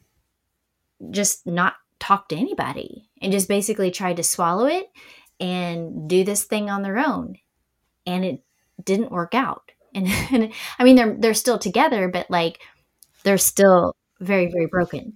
just 1.10 1.46
not 1.46 1.74
talk 1.98 2.28
to 2.28 2.36
anybody 2.36 3.08
and 3.20 3.32
just 3.32 3.48
basically 3.48 3.90
tried 3.90 4.16
to 4.16 4.22
swallow 4.22 4.66
it 4.66 4.86
and 5.38 6.08
do 6.08 6.24
this 6.24 6.44
thing 6.44 6.70
on 6.70 6.82
their 6.82 6.98
own 6.98 7.36
and 8.06 8.24
it 8.24 8.42
didn't 8.84 9.12
work 9.12 9.34
out 9.34 9.72
and, 9.94 10.06
and 10.30 10.52
i 10.78 10.84
mean 10.84 10.96
they're 10.96 11.16
they're 11.18 11.34
still 11.34 11.58
together 11.58 12.08
but 12.08 12.30
like 12.30 12.60
they're 13.24 13.38
still 13.38 13.96
very, 14.20 14.50
very 14.50 14.66
broken. 14.66 15.14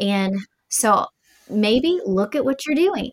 And 0.00 0.36
so 0.68 1.06
maybe 1.48 2.00
look 2.04 2.34
at 2.34 2.44
what 2.44 2.66
you're 2.66 2.76
doing. 2.76 3.12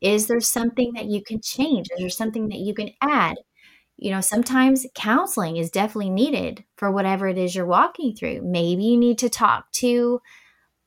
Is 0.00 0.26
there 0.28 0.40
something 0.40 0.92
that 0.94 1.06
you 1.06 1.22
can 1.22 1.40
change? 1.42 1.88
Is 1.92 2.00
there 2.00 2.10
something 2.10 2.48
that 2.48 2.58
you 2.58 2.74
can 2.74 2.90
add? 3.02 3.36
You 3.98 4.12
know, 4.12 4.20
sometimes 4.20 4.86
counseling 4.94 5.56
is 5.58 5.70
definitely 5.70 6.10
needed 6.10 6.64
for 6.76 6.90
whatever 6.90 7.28
it 7.28 7.36
is 7.38 7.54
you're 7.54 7.66
walking 7.66 8.14
through. 8.16 8.42
Maybe 8.42 8.84
you 8.84 8.96
need 8.96 9.18
to 9.18 9.28
talk 9.28 9.70
to 9.72 10.20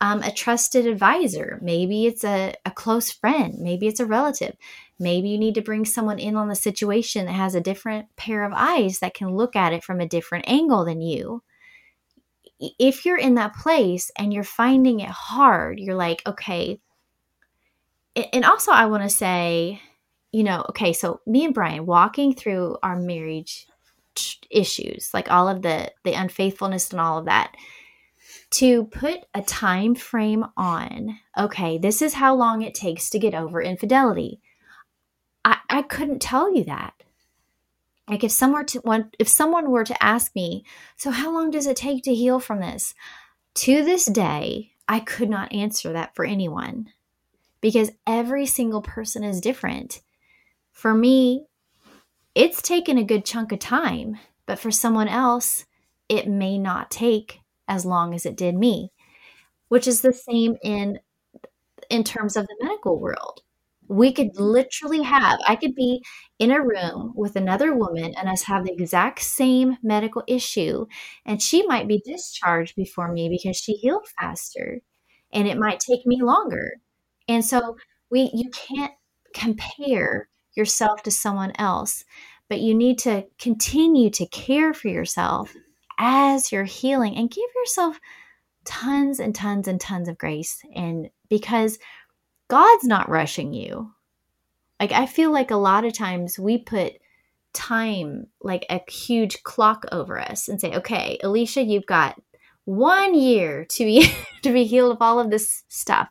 um, 0.04 0.22
a 0.22 0.32
trusted 0.32 0.86
advisor. 0.86 1.60
Maybe 1.62 2.06
it's 2.06 2.24
a, 2.24 2.54
a 2.66 2.72
close 2.72 3.10
friend. 3.10 3.56
Maybe 3.60 3.88
it's 3.88 4.00
a 4.00 4.06
relative. 4.06 4.56
Maybe 5.00 5.30
you 5.30 5.38
need 5.38 5.56
to 5.56 5.62
bring 5.62 5.86
someone 5.86 6.20
in 6.20 6.36
on 6.36 6.50
the 6.50 6.56
situation 6.56 7.26
that 7.26 7.34
has 7.34 7.56
a 7.56 7.62
different 7.62 8.16
pair 8.16 8.44
of 8.44 8.54
eyes 8.54 9.00
that 9.00 9.14
can 9.14 9.36
look 9.36 9.56
at 9.56 9.74
it 9.74 9.84
from 9.84 10.00
a 10.00 10.08
different 10.08 10.46
angle 10.48 10.86
than 10.86 11.02
you 11.02 11.42
if 12.80 13.06
you're 13.06 13.18
in 13.18 13.36
that 13.36 13.56
place 13.56 14.12
and 14.18 14.34
you're 14.34 14.44
finding 14.44 15.00
it 15.00 15.10
hard, 15.10 15.80
you're 15.80 15.96
like, 15.96 16.22
okay. 16.26 16.80
And 18.32 18.46
also, 18.46 18.72
I 18.72 18.86
want 18.86 19.04
to 19.04 19.10
say, 19.10 19.82
you 20.32 20.44
know, 20.44 20.66
okay, 20.70 20.94
so 20.94 21.22
me 21.26 21.46
and 21.46 21.54
Brian 21.54 21.86
walking 21.86 22.34
through 22.34 22.78
our 22.84 22.96
marriage 22.96 23.68
issues, 24.52 25.10
like 25.14 25.32
all 25.32 25.50
of 25.50 25.62
the 25.64 25.92
the 26.04 26.14
unfaithfulness 26.14 26.92
and 26.92 27.02
all 27.02 27.18
of 27.18 27.26
that, 27.26 27.56
to 28.54 28.86
put 28.86 29.22
a 29.34 29.42
time 29.42 29.96
frame 29.96 30.46
on, 30.56 31.18
okay, 31.38 31.80
this 31.80 32.04
is 32.04 32.14
how 32.14 32.36
long 32.36 32.62
it 32.62 32.76
takes 32.76 33.10
to 33.10 33.20
get 33.20 33.34
over 33.34 33.62
infidelity. 33.62 34.42
I, 35.44 35.58
I 35.70 35.82
couldn't 35.82 36.22
tell 36.22 36.56
you 36.56 36.64
that. 36.66 36.94
Like 38.08 38.24
if 38.24 38.32
someone 38.32 38.66
to 38.68 39.10
if 39.18 39.28
someone 39.28 39.72
were 39.72 39.86
to 39.86 40.04
ask 40.04 40.36
me, 40.36 40.66
so 40.98 41.10
how 41.10 41.34
long 41.34 41.50
does 41.50 41.66
it 41.66 41.78
take 41.78 42.04
to 42.04 42.14
heal 42.14 42.40
from 42.40 42.60
this? 42.60 42.94
To 43.56 43.84
this 43.84 44.06
day, 44.06 44.74
I 44.88 45.00
could 45.00 45.30
not 45.30 45.54
answer 45.54 45.92
that 45.94 46.14
for 46.16 46.24
anyone 46.24 46.90
because 47.60 47.92
every 48.06 48.46
single 48.46 48.82
person 48.82 49.24
is 49.24 49.42
different. 49.42 50.02
For 50.72 50.94
me, 50.94 51.46
it's 52.36 52.62
taken 52.62 52.98
a 52.98 53.04
good 53.04 53.26
chunk 53.26 53.52
of 53.52 53.60
time, 53.60 54.18
but 54.46 54.60
for 54.60 54.70
someone 54.70 55.08
else, 55.08 55.66
it 56.10 56.28
may 56.28 56.58
not 56.58 56.92
take 56.92 57.40
as 57.68 57.86
long 57.86 58.14
as 58.14 58.26
it 58.26 58.38
did 58.38 58.56
me, 58.56 58.92
which 59.70 59.88
is 59.88 60.02
the 60.02 60.14
same 60.14 60.58
in 60.64 61.00
in 61.90 62.04
terms 62.04 62.36
of 62.38 62.48
the 62.48 62.56
medical 62.62 63.00
world. 63.00 63.42
We 63.88 64.14
could 64.14 64.38
literally 64.40 65.04
have 65.04 65.40
i 65.48 65.56
could 65.56 65.76
be 65.76 66.02
in 66.40 66.52
a 66.52 66.62
room 66.62 67.14
with 67.16 67.36
another 67.36 67.74
woman 67.76 68.14
and 68.18 68.30
us 68.30 68.44
have 68.44 68.66
the 68.66 68.74
exact 68.74 69.22
same 69.22 69.78
medical 69.84 70.24
issue 70.28 70.86
and 71.26 71.42
she 71.42 71.66
might 71.68 71.88
be 71.88 72.02
discharged 72.06 72.76
before 72.76 73.12
me 73.12 73.30
because 73.30 73.58
she 73.58 73.74
healed 73.74 74.08
faster 74.20 74.80
and 75.34 75.48
it 75.48 75.58
might 75.58 75.80
take 75.80 76.06
me 76.06 76.22
longer. 76.22 76.74
And 77.28 77.44
so 77.44 77.78
we 78.10 78.32
you 78.34 78.50
can't 78.52 78.94
compare 79.34 80.30
yourself 80.56 81.04
to 81.04 81.12
someone 81.12 81.52
else 81.58 82.06
but 82.50 82.62
you 82.62 82.74
need 82.76 83.00
to 83.00 83.26
continue 83.40 84.10
to 84.12 84.28
care 84.28 84.74
for 84.74 84.88
yourself 84.88 85.54
as 85.98 86.52
you're 86.52 86.64
healing 86.64 87.16
and 87.16 87.30
give 87.30 87.50
yourself 87.56 88.00
tons 88.66 89.20
and 89.20 89.36
tons 89.36 89.68
and 89.68 89.80
tons 89.80 90.08
of 90.08 90.18
grace 90.18 90.62
and 90.74 91.10
because 91.30 91.80
God's 92.48 92.86
not 92.86 93.10
rushing 93.10 93.54
you. 93.54 93.92
Like, 94.80 94.92
I 94.92 95.06
feel 95.06 95.32
like 95.32 95.52
a 95.52 95.56
lot 95.56 95.86
of 95.86 95.94
times 95.94 96.38
we 96.38 96.58
put 96.58 96.94
time, 97.54 98.28
like 98.42 98.66
a 98.70 98.82
huge 98.92 99.44
clock 99.44 99.86
over 99.92 100.20
us, 100.20 100.48
and 100.48 100.60
say, 100.60 100.76
okay, 100.76 101.18
Elisha, 101.24 101.64
you've 101.64 101.86
got 101.86 102.22
one 102.66 103.16
year 103.16 103.66
to 103.66 103.86
be, 103.86 104.14
to 104.44 104.52
be 104.52 104.66
healed 104.66 104.92
of 104.92 105.02
all 105.02 105.20
of 105.20 105.30
this 105.30 105.64
stuff. 105.70 106.10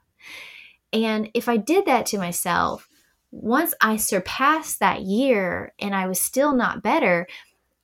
And 0.92 1.30
if 1.34 1.48
I 1.48 1.56
did 1.56 1.86
that 1.86 2.06
to 2.06 2.18
myself, 2.18 2.88
once 3.30 3.72
I 3.80 3.96
surpassed 3.96 4.80
that 4.80 5.02
year 5.02 5.72
and 5.78 5.94
I 5.94 6.06
was 6.06 6.20
still 6.20 6.54
not 6.54 6.82
better, 6.82 7.26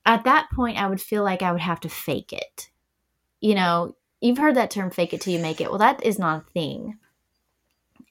at 0.09 0.23
that 0.23 0.49
point, 0.51 0.81
I 0.81 0.87
would 0.87 0.99
feel 0.99 1.23
like 1.23 1.43
I 1.43 1.51
would 1.51 1.61
have 1.61 1.81
to 1.81 1.89
fake 1.89 2.33
it. 2.33 2.71
You 3.41 3.53
know, 3.53 3.95
you've 4.19 4.39
heard 4.39 4.55
that 4.55 4.71
term 4.71 4.89
fake 4.89 5.13
it 5.13 5.21
till 5.21 5.33
you 5.33 5.39
make 5.39 5.61
it. 5.61 5.69
Well, 5.69 5.77
that 5.77 6.03
is 6.03 6.17
not 6.17 6.41
a 6.41 6.51
thing. 6.51 6.97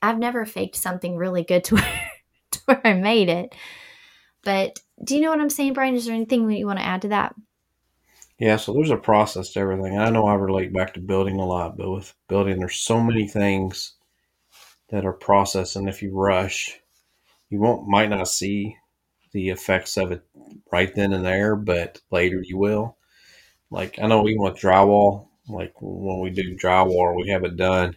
I've 0.00 0.16
never 0.16 0.46
faked 0.46 0.76
something 0.76 1.16
really 1.16 1.42
good 1.42 1.64
to 1.64 1.76
where 2.66 2.80
I 2.86 2.92
made 2.92 3.28
it. 3.28 3.52
But 4.44 4.78
do 5.02 5.16
you 5.16 5.22
know 5.22 5.30
what 5.30 5.40
I'm 5.40 5.50
saying, 5.50 5.72
Brian? 5.72 5.96
Is 5.96 6.06
there 6.06 6.14
anything 6.14 6.48
you 6.48 6.66
want 6.66 6.78
to 6.78 6.84
add 6.84 7.02
to 7.02 7.08
that? 7.08 7.34
Yeah, 8.38 8.58
so 8.58 8.72
there's 8.72 8.90
a 8.90 8.96
process 8.96 9.50
to 9.52 9.60
everything. 9.60 9.98
I 9.98 10.10
know 10.10 10.28
I 10.28 10.34
relate 10.34 10.72
back 10.72 10.94
to 10.94 11.00
building 11.00 11.40
a 11.40 11.44
lot, 11.44 11.76
but 11.76 11.90
with 11.90 12.14
building, 12.28 12.60
there's 12.60 12.76
so 12.76 13.00
many 13.00 13.26
things 13.26 13.94
that 14.90 15.04
are 15.04 15.12
processed, 15.12 15.74
and 15.74 15.88
if 15.88 16.00
you 16.00 16.14
rush, 16.14 16.78
you 17.50 17.58
won't 17.58 17.88
might 17.88 18.10
not 18.10 18.28
see 18.28 18.76
the 19.38 19.50
effects 19.50 19.96
of 19.96 20.10
it 20.10 20.22
right 20.72 20.92
then 20.96 21.12
and 21.12 21.24
there, 21.24 21.54
but 21.54 22.00
later 22.10 22.42
you 22.42 22.58
will. 22.58 22.96
Like 23.70 23.96
I 24.02 24.08
know 24.08 24.26
even 24.26 24.42
with 24.42 24.56
drywall, 24.56 25.28
like 25.48 25.74
when 25.80 26.20
we 26.20 26.30
do 26.30 26.56
drywall, 26.56 27.14
we 27.14 27.28
have 27.28 27.44
it 27.44 27.56
done. 27.56 27.96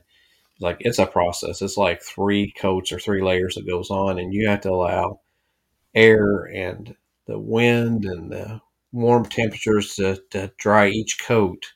Like 0.60 0.78
it's 0.82 1.00
a 1.00 1.08
process. 1.08 1.64
It's 1.64 1.78
like 1.78 2.04
three 2.04 2.52
coats 2.52 2.92
or 2.92 3.00
three 3.00 3.24
layers 3.24 3.56
that 3.56 3.66
goes 3.68 3.90
on, 3.90 4.20
and 4.20 4.32
you 4.32 4.48
have 4.50 4.62
to 4.62 4.70
allow 4.70 5.22
air 5.96 6.44
and 6.44 6.96
the 7.26 7.40
wind 7.40 8.06
and 8.06 8.32
the 8.32 8.62
warm 8.92 9.26
temperatures 9.26 9.96
to, 9.96 10.22
to 10.30 10.52
dry 10.60 10.90
each 10.90 11.20
coat 11.26 11.72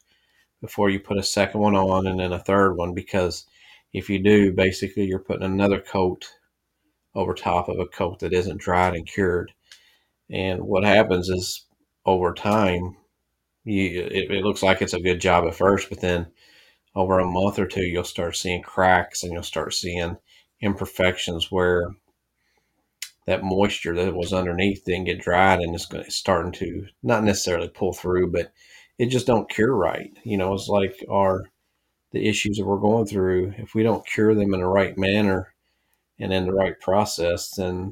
before 0.62 0.92
you 0.92 1.00
put 1.00 1.18
a 1.18 1.24
second 1.24 1.60
one 1.60 1.76
on 1.76 2.06
and 2.06 2.20
then 2.20 2.34
a 2.34 2.40
third 2.40 2.74
one 2.76 2.94
because 2.94 3.46
if 3.94 4.10
you 4.10 4.20
do 4.20 4.52
basically 4.52 5.06
you're 5.06 5.20
putting 5.20 5.44
another 5.44 5.80
coat 5.80 6.30
over 7.16 7.34
top 7.34 7.70
of 7.70 7.80
a 7.80 7.86
coat 7.86 8.20
that 8.20 8.34
isn't 8.34 8.60
dried 8.60 8.96
and 8.96 9.08
cured 9.08 9.52
and 10.30 10.62
what 10.62 10.84
happens 10.84 11.30
is 11.30 11.66
over 12.06 12.34
time 12.34 12.96
you 13.64 14.02
it, 14.02 14.32
it 14.32 14.44
looks 14.44 14.62
like 14.62 14.82
it's 14.82 14.94
a 14.94 15.00
good 15.00 15.20
job 15.22 15.46
at 15.46 15.56
first 15.56 15.90
but 15.90 16.02
then 16.02 16.28
over 16.96 17.20
a 17.20 17.26
month 17.26 17.60
or 17.60 17.66
two 17.66 17.84
you'll 17.84 18.04
start 18.04 18.36
seeing 18.36 18.62
cracks 18.62 19.24
and 19.24 19.34
you'll 19.34 19.44
start 19.44 19.74
seeing 19.74 20.18
imperfections 20.62 21.52
where 21.52 21.90
that 23.26 23.44
moisture 23.44 23.96
that 23.96 24.16
was 24.16 24.34
underneath 24.34 24.86
didn't 24.86 25.06
get 25.06 25.20
dried 25.20 25.60
and 25.60 25.74
it's, 25.74 25.92
it's 25.94 26.16
starting 26.16 26.52
to 26.52 26.86
not 27.02 27.24
necessarily 27.24 27.68
pull 27.68 27.94
through, 27.94 28.32
but 28.32 28.52
it 29.00 29.08
just 29.08 29.28
don't 29.28 29.50
cure 29.50 29.76
right. 29.76 30.12
You 30.24 30.38
know, 30.38 30.54
it's 30.54 30.68
like 30.68 31.04
our 31.10 31.44
the 32.12 32.28
issues 32.28 32.58
that 32.58 32.66
we're 32.66 32.78
going 32.78 33.06
through. 33.06 33.54
If 33.58 33.76
we 33.76 33.84
don't 33.84 34.06
cure 34.06 34.34
them 34.36 34.54
in 34.54 34.62
the 34.62 34.68
right 34.68 34.98
manner 34.98 35.54
and 36.20 36.34
in 36.34 36.46
the 36.46 36.54
right 36.54 36.80
process, 36.80 37.52
then 37.52 37.92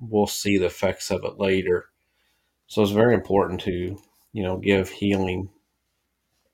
we'll 0.00 0.26
see 0.26 0.58
the 0.58 0.66
effects 0.66 1.10
of 1.10 1.24
it 1.24 1.38
later. 1.38 1.86
So 2.66 2.82
it's 2.82 2.92
very 2.92 3.14
important 3.14 3.60
to 3.62 3.98
you 4.32 4.42
know 4.42 4.56
give 4.56 4.88
healing 4.88 5.50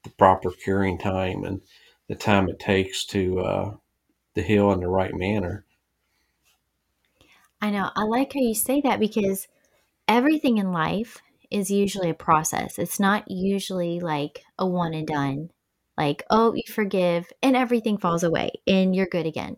the 0.04 0.10
proper 0.10 0.50
curing 0.50 0.98
time 0.98 1.44
and 1.44 1.60
the 2.08 2.14
time 2.14 2.48
it 2.48 2.58
takes 2.58 3.04
to 3.06 3.40
uh, 3.40 3.74
to 4.34 4.42
heal 4.42 4.72
in 4.72 4.80
the 4.80 4.88
right 4.88 5.14
manner. 5.14 5.64
I 7.60 7.70
know. 7.70 7.90
I 7.96 8.04
like 8.04 8.32
how 8.34 8.40
you 8.40 8.54
say 8.54 8.80
that 8.82 9.00
because 9.00 9.48
everything 10.06 10.58
in 10.58 10.72
life 10.72 11.18
is 11.50 11.70
usually 11.70 12.10
a 12.10 12.14
process. 12.14 12.78
It's 12.78 13.00
not 13.00 13.30
usually 13.30 14.00
like 14.00 14.44
a 14.58 14.66
one 14.66 14.94
and 14.94 15.06
done. 15.06 15.50
Like, 15.96 16.22
oh, 16.30 16.54
you 16.54 16.62
forgive 16.68 17.32
and 17.42 17.56
everything 17.56 17.98
falls 17.98 18.22
away 18.22 18.50
and 18.66 18.94
you're 18.94 19.06
good 19.06 19.26
again. 19.26 19.56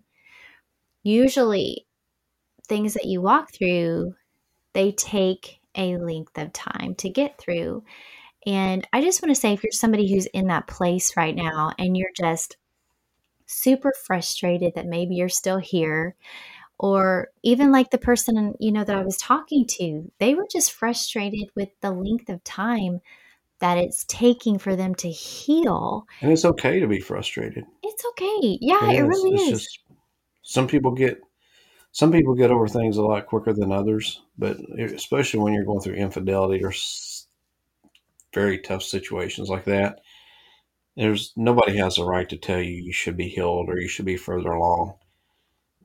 Usually, 1.03 1.87
things 2.69 2.95
that 2.95 3.07
you 3.07 3.21
walk 3.21 3.53
through, 3.53 4.15
they 4.73 4.93
take 4.93 5.61
a 5.75 5.97
length 5.97 6.37
of 6.39 6.53
time 6.53 6.95
to 6.97 7.09
get 7.09 7.39
through. 7.39 7.85
And 8.47 8.87
I 8.93 9.03
just 9.03 9.23
want 9.23 9.35
to 9.35 9.41
say 9.41 9.53
if 9.53 9.63
you're 9.63 9.73
somebody 9.73 10.11
who's 10.11 10.27
in 10.27 10.47
that 10.47 10.67
place 10.67 11.17
right 11.17 11.35
now 11.35 11.73
and 11.79 11.97
you're 11.97 12.13
just 12.17 12.57
super 13.47 13.93
frustrated 14.07 14.75
that 14.75 14.87
maybe 14.87 15.17
you're 15.17 15.29
still 15.29 15.59
here 15.59 16.15
or 16.79 17.29
even 17.43 17.73
like 17.73 17.91
the 17.91 17.99
person 17.99 18.55
you 18.61 18.73
know 18.73 18.85
that 18.85 18.97
I 18.97 19.03
was 19.03 19.17
talking 19.17 19.67
to 19.67 20.11
they 20.19 20.35
were 20.35 20.47
just 20.51 20.73
frustrated 20.73 21.51
with 21.57 21.69
the 21.81 21.91
length 21.91 22.29
of 22.29 22.43
time 22.45 23.01
that 23.59 23.77
it's 23.77 24.05
taking 24.05 24.59
for 24.59 24.75
them 24.75 24.95
to 24.95 25.11
heal. 25.11 26.07
And 26.23 26.33
it's 26.33 26.47
okay 26.47 26.81
to 26.81 26.87
be 26.87 27.01
frustrated. 27.01 27.65
It's 27.83 28.05
okay. 28.11 28.59
Yeah 28.63 28.91
it, 28.91 29.01
it 29.01 29.03
really 29.03 29.35
it's 29.35 29.43
is. 29.43 29.51
just, 29.51 29.79
some 30.51 30.67
people 30.67 30.93
get 30.93 31.21
some 31.93 32.13
people 32.13 32.35
get 32.35 32.51
over 32.51 32.69
things 32.69 32.97
a 32.97 33.03
lot 33.03 33.27
quicker 33.27 33.53
than 33.53 33.73
others 33.73 34.23
but 34.39 34.57
especially 34.79 35.41
when 35.41 35.53
you're 35.53 35.65
going 35.65 35.81
through 35.81 35.95
infidelity 35.95 36.65
or 36.65 36.73
very 38.35 38.59
tough 38.59 38.83
situations 38.83 39.49
like 39.49 39.65
that 39.65 40.01
there's 40.97 41.33
nobody 41.37 41.77
has 41.77 41.99
a 41.99 42.05
right 42.05 42.29
to 42.29 42.37
tell 42.37 42.61
you 42.61 42.73
you 42.73 42.93
should 42.93 43.17
be 43.17 43.29
healed 43.29 43.69
or 43.69 43.79
you 43.79 43.89
should 43.89 44.05
be 44.05 44.17
further 44.17 44.51
along 44.51 44.95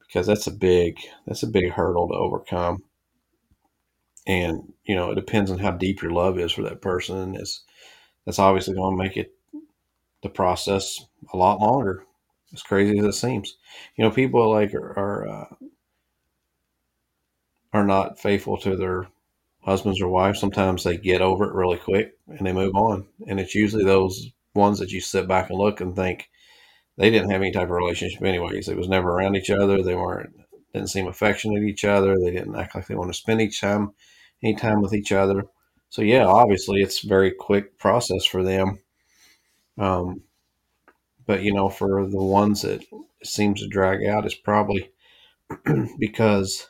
because 0.07 0.27
that's 0.27 0.47
a 0.47 0.51
big 0.51 0.97
that's 1.27 1.43
a 1.43 1.47
big 1.47 1.71
hurdle 1.71 2.07
to 2.07 2.13
overcome. 2.13 2.83
And 4.27 4.73
you 4.85 4.95
know, 4.95 5.11
it 5.11 5.15
depends 5.15 5.51
on 5.51 5.59
how 5.59 5.71
deep 5.71 6.01
your 6.01 6.11
love 6.11 6.39
is 6.39 6.51
for 6.51 6.63
that 6.63 6.81
person, 6.81 7.35
it's 7.35 7.63
that's 8.25 8.39
obviously 8.39 8.75
going 8.75 8.97
to 8.97 9.03
make 9.03 9.17
it 9.17 9.33
the 10.23 10.29
process 10.29 11.05
a 11.33 11.37
lot 11.37 11.59
longer. 11.59 12.05
As 12.53 12.63
crazy 12.63 12.97
as 12.97 13.05
it 13.05 13.13
seems, 13.13 13.57
you 13.95 14.03
know, 14.03 14.11
people 14.11 14.49
like 14.49 14.73
are 14.73 14.97
are, 14.97 15.27
uh, 15.27 15.55
are 17.73 17.85
not 17.85 18.19
faithful 18.19 18.57
to 18.57 18.75
their 18.75 19.07
husbands 19.63 20.01
or 20.01 20.07
wives. 20.07 20.39
Sometimes 20.39 20.83
they 20.83 20.97
get 20.97 21.21
over 21.21 21.45
it 21.45 21.53
really 21.55 21.77
quick 21.77 22.17
and 22.27 22.45
they 22.45 22.53
move 22.53 22.75
on, 22.75 23.07
and 23.27 23.39
it's 23.39 23.55
usually 23.55 23.83
those 23.83 24.31
ones 24.53 24.79
that 24.79 24.91
you 24.91 25.01
sit 25.01 25.27
back 25.27 25.49
and 25.49 25.59
look 25.59 25.81
and 25.81 25.95
think, 25.95 26.29
they 26.97 27.09
didn't 27.11 27.31
have 27.31 27.41
any 27.41 27.51
type 27.51 27.65
of 27.65 27.71
relationship 27.71 28.23
anyways. 28.23 28.67
They 28.67 28.75
was 28.75 28.89
never 28.89 29.09
around 29.11 29.35
each 29.37 29.49
other. 29.51 29.83
They 29.83 29.95
weren't 29.95 30.35
didn't 30.73 30.89
seem 30.89 31.07
affectionate 31.07 31.63
each 31.63 31.85
other. 31.85 32.17
They 32.19 32.31
didn't 32.31 32.55
act 32.55 32.75
like 32.75 32.87
they 32.87 32.95
want 32.95 33.11
to 33.11 33.17
spend 33.19 33.41
each 33.41 33.61
time 33.61 33.93
any 34.43 34.55
time 34.55 34.81
with 34.81 34.93
each 34.93 35.11
other. 35.11 35.45
So 35.89 36.01
yeah, 36.03 36.25
obviously 36.25 36.81
it's 36.81 37.01
very 37.01 37.31
quick 37.31 37.77
process 37.79 38.25
for 38.25 38.43
them. 38.43 38.79
Um, 39.77 40.21
but 41.25 41.43
you 41.43 41.53
know, 41.53 41.69
for 41.69 42.05
the 42.07 42.23
ones 42.23 42.61
that 42.61 42.83
seems 43.23 43.61
to 43.61 43.67
drag 43.67 44.05
out, 44.05 44.25
it's 44.25 44.35
probably 44.35 44.91
because 45.99 46.69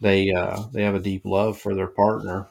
they 0.00 0.30
uh, 0.32 0.64
they 0.72 0.82
have 0.82 0.94
a 0.94 1.00
deep 1.00 1.22
love 1.24 1.58
for 1.58 1.74
their 1.74 1.88
partner, 1.88 2.48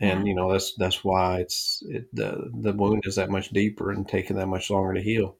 and 0.00 0.26
you 0.26 0.34
know 0.34 0.50
that's 0.52 0.74
that's 0.78 1.04
why 1.04 1.40
it's 1.40 1.82
it, 1.88 2.06
the 2.14 2.50
the 2.60 2.72
wound 2.72 3.02
is 3.06 3.16
that 3.16 3.30
much 3.30 3.50
deeper 3.50 3.90
and 3.90 4.08
taking 4.08 4.36
that 4.36 4.48
much 4.48 4.70
longer 4.70 4.94
to 4.94 5.02
heal. 5.02 5.36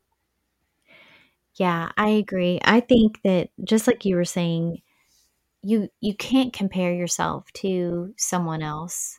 Yeah, 1.55 1.91
I 1.97 2.09
agree. 2.11 2.61
I 2.65 2.81
think 2.81 3.23
that 3.23 3.51
just 3.65 3.87
like 3.87 4.05
you 4.05 4.17
were 4.17 4.25
saying, 4.25 4.83
you 5.63 5.91
you 6.01 6.15
can't 6.15 6.53
compare 6.53 6.95
yourself 6.95 7.51
to 7.55 8.15
someone 8.17 8.63
else. 8.63 9.19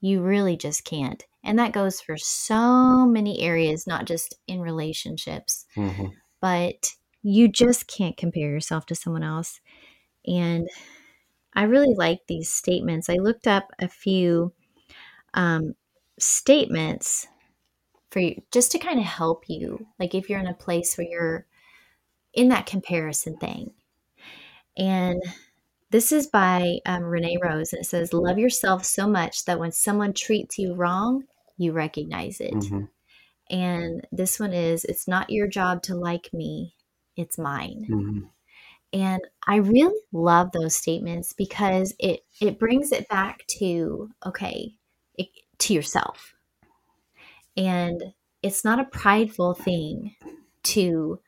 You 0.00 0.22
really 0.22 0.56
just 0.56 0.84
can't. 0.84 1.24
And 1.44 1.58
that 1.58 1.72
goes 1.72 2.00
for 2.00 2.16
so 2.16 3.06
many 3.06 3.40
areas, 3.40 3.86
not 3.86 4.06
just 4.06 4.34
in 4.46 4.60
relationships. 4.60 5.66
Mm-hmm. 5.76 6.06
But 6.40 6.94
you 7.22 7.48
just 7.48 7.86
can't 7.86 8.16
compare 8.16 8.50
yourself 8.50 8.86
to 8.86 8.94
someone 8.94 9.22
else. 9.22 9.60
And 10.26 10.68
I 11.54 11.64
really 11.64 11.94
like 11.94 12.20
these 12.26 12.50
statements. 12.50 13.08
I 13.08 13.14
looked 13.14 13.46
up 13.46 13.70
a 13.78 13.88
few 13.88 14.52
um, 15.34 15.74
statements 16.18 17.26
for 18.10 18.20
you 18.20 18.42
just 18.52 18.72
to 18.72 18.78
kind 18.78 18.98
of 18.98 19.04
help 19.04 19.44
you. 19.48 19.86
Like 19.98 20.14
if 20.14 20.28
you're 20.28 20.38
in 20.38 20.46
a 20.46 20.54
place 20.54 20.96
where 20.96 21.06
you're 21.06 21.46
in 22.34 22.48
that 22.48 22.66
comparison 22.66 23.36
thing. 23.36 23.72
And 24.76 25.20
this 25.90 26.12
is 26.12 26.26
by 26.26 26.78
um, 26.86 27.04
Renee 27.04 27.38
Rose, 27.42 27.72
and 27.72 27.80
it 27.80 27.86
says, 27.86 28.12
Love 28.12 28.38
yourself 28.38 28.84
so 28.84 29.06
much 29.06 29.44
that 29.44 29.58
when 29.58 29.72
someone 29.72 30.12
treats 30.12 30.58
you 30.58 30.74
wrong, 30.74 31.24
you 31.56 31.72
recognize 31.72 32.40
it. 32.40 32.54
Mm-hmm. 32.54 32.84
And 33.50 34.06
this 34.12 34.38
one 34.38 34.52
is, 34.52 34.84
It's 34.84 35.08
not 35.08 35.30
your 35.30 35.46
job 35.46 35.82
to 35.84 35.94
like 35.94 36.30
me, 36.32 36.74
it's 37.16 37.38
mine. 37.38 37.86
Mm-hmm. 37.90 38.18
And 38.92 39.20
I 39.46 39.56
really 39.56 40.00
love 40.12 40.52
those 40.52 40.74
statements 40.74 41.34
because 41.34 41.94
it, 41.98 42.20
it 42.40 42.58
brings 42.58 42.90
it 42.90 43.08
back 43.08 43.46
to, 43.58 44.10
okay, 44.24 44.74
it, 45.14 45.28
to 45.58 45.74
yourself. 45.74 46.34
And 47.56 48.14
it's 48.42 48.64
not 48.64 48.80
a 48.80 48.84
prideful 48.84 49.54
thing 49.54 50.14
to 50.62 51.20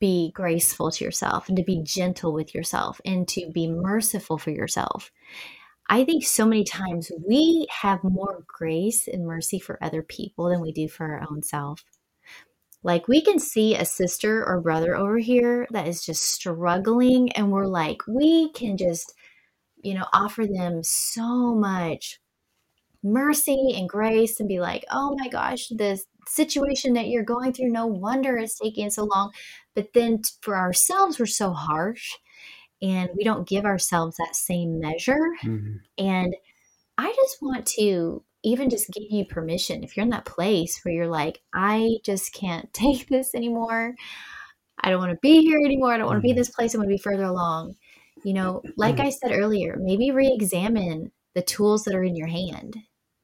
be 0.00 0.32
graceful 0.34 0.90
to 0.90 1.04
yourself 1.04 1.48
and 1.48 1.56
to 1.56 1.62
be 1.62 1.82
gentle 1.82 2.32
with 2.32 2.54
yourself 2.54 3.00
and 3.04 3.28
to 3.28 3.50
be 3.52 3.68
merciful 3.68 4.38
for 4.38 4.50
yourself. 4.50 5.10
I 5.88 6.04
think 6.04 6.24
so 6.24 6.46
many 6.46 6.64
times 6.64 7.10
we 7.26 7.66
have 7.82 8.02
more 8.04 8.44
grace 8.46 9.08
and 9.08 9.26
mercy 9.26 9.58
for 9.58 9.82
other 9.82 10.02
people 10.02 10.48
than 10.48 10.60
we 10.60 10.72
do 10.72 10.88
for 10.88 11.04
our 11.04 11.26
own 11.30 11.42
self. 11.42 11.84
Like 12.82 13.08
we 13.08 13.20
can 13.20 13.38
see 13.38 13.74
a 13.74 13.84
sister 13.84 14.46
or 14.46 14.60
brother 14.60 14.96
over 14.96 15.18
here 15.18 15.66
that 15.70 15.86
is 15.86 16.04
just 16.04 16.22
struggling, 16.22 17.30
and 17.32 17.50
we're 17.50 17.66
like, 17.66 18.00
we 18.08 18.50
can 18.52 18.76
just, 18.76 19.12
you 19.82 19.94
know, 19.94 20.06
offer 20.12 20.46
them 20.46 20.82
so 20.82 21.54
much 21.54 22.20
mercy 23.02 23.74
and 23.74 23.88
grace 23.88 24.40
and 24.40 24.48
be 24.48 24.60
like, 24.60 24.84
oh 24.90 25.14
my 25.18 25.28
gosh, 25.28 25.68
this 25.68 26.06
situation 26.26 26.94
that 26.94 27.08
you're 27.08 27.24
going 27.24 27.52
through, 27.52 27.70
no 27.70 27.86
wonder 27.86 28.36
it's 28.38 28.58
taking 28.58 28.90
so 28.90 29.04
long. 29.04 29.32
But 29.74 29.92
then 29.94 30.22
for 30.42 30.56
ourselves, 30.56 31.18
we're 31.18 31.26
so 31.26 31.52
harsh 31.52 32.12
and 32.82 33.10
we 33.16 33.24
don't 33.24 33.48
give 33.48 33.64
ourselves 33.64 34.16
that 34.16 34.36
same 34.36 34.80
measure. 34.80 35.30
Mm-hmm. 35.44 35.76
And 35.98 36.34
I 36.98 37.12
just 37.16 37.38
want 37.42 37.66
to 37.78 38.24
even 38.42 38.70
just 38.70 38.90
give 38.90 39.04
you 39.10 39.24
permission 39.26 39.84
if 39.84 39.96
you're 39.96 40.04
in 40.04 40.10
that 40.10 40.24
place 40.24 40.80
where 40.82 40.94
you're 40.94 41.08
like, 41.08 41.40
I 41.54 41.96
just 42.04 42.32
can't 42.34 42.72
take 42.74 43.08
this 43.08 43.34
anymore. 43.34 43.94
I 44.82 44.90
don't 44.90 44.98
want 45.00 45.12
to 45.12 45.18
be 45.20 45.42
here 45.42 45.58
anymore. 45.64 45.92
I 45.92 45.98
don't 45.98 46.06
want 46.06 46.18
to 46.18 46.22
be 46.22 46.30
in 46.30 46.36
Mhm. 46.36 46.38
this 46.38 46.50
place. 46.50 46.74
I 46.74 46.78
want 46.78 46.88
to 46.88 46.94
be 46.94 47.02
further 47.02 47.24
along. 47.24 47.74
You 48.24 48.34
know, 48.34 48.62
like 48.76 49.00
I 49.00 49.10
said 49.10 49.32
earlier, 49.32 49.76
maybe 49.80 50.10
re 50.10 50.28
examine 50.32 51.12
the 51.34 51.42
tools 51.42 51.84
that 51.84 51.94
are 51.94 52.04
in 52.04 52.16
your 52.16 52.26
hand. 52.28 52.76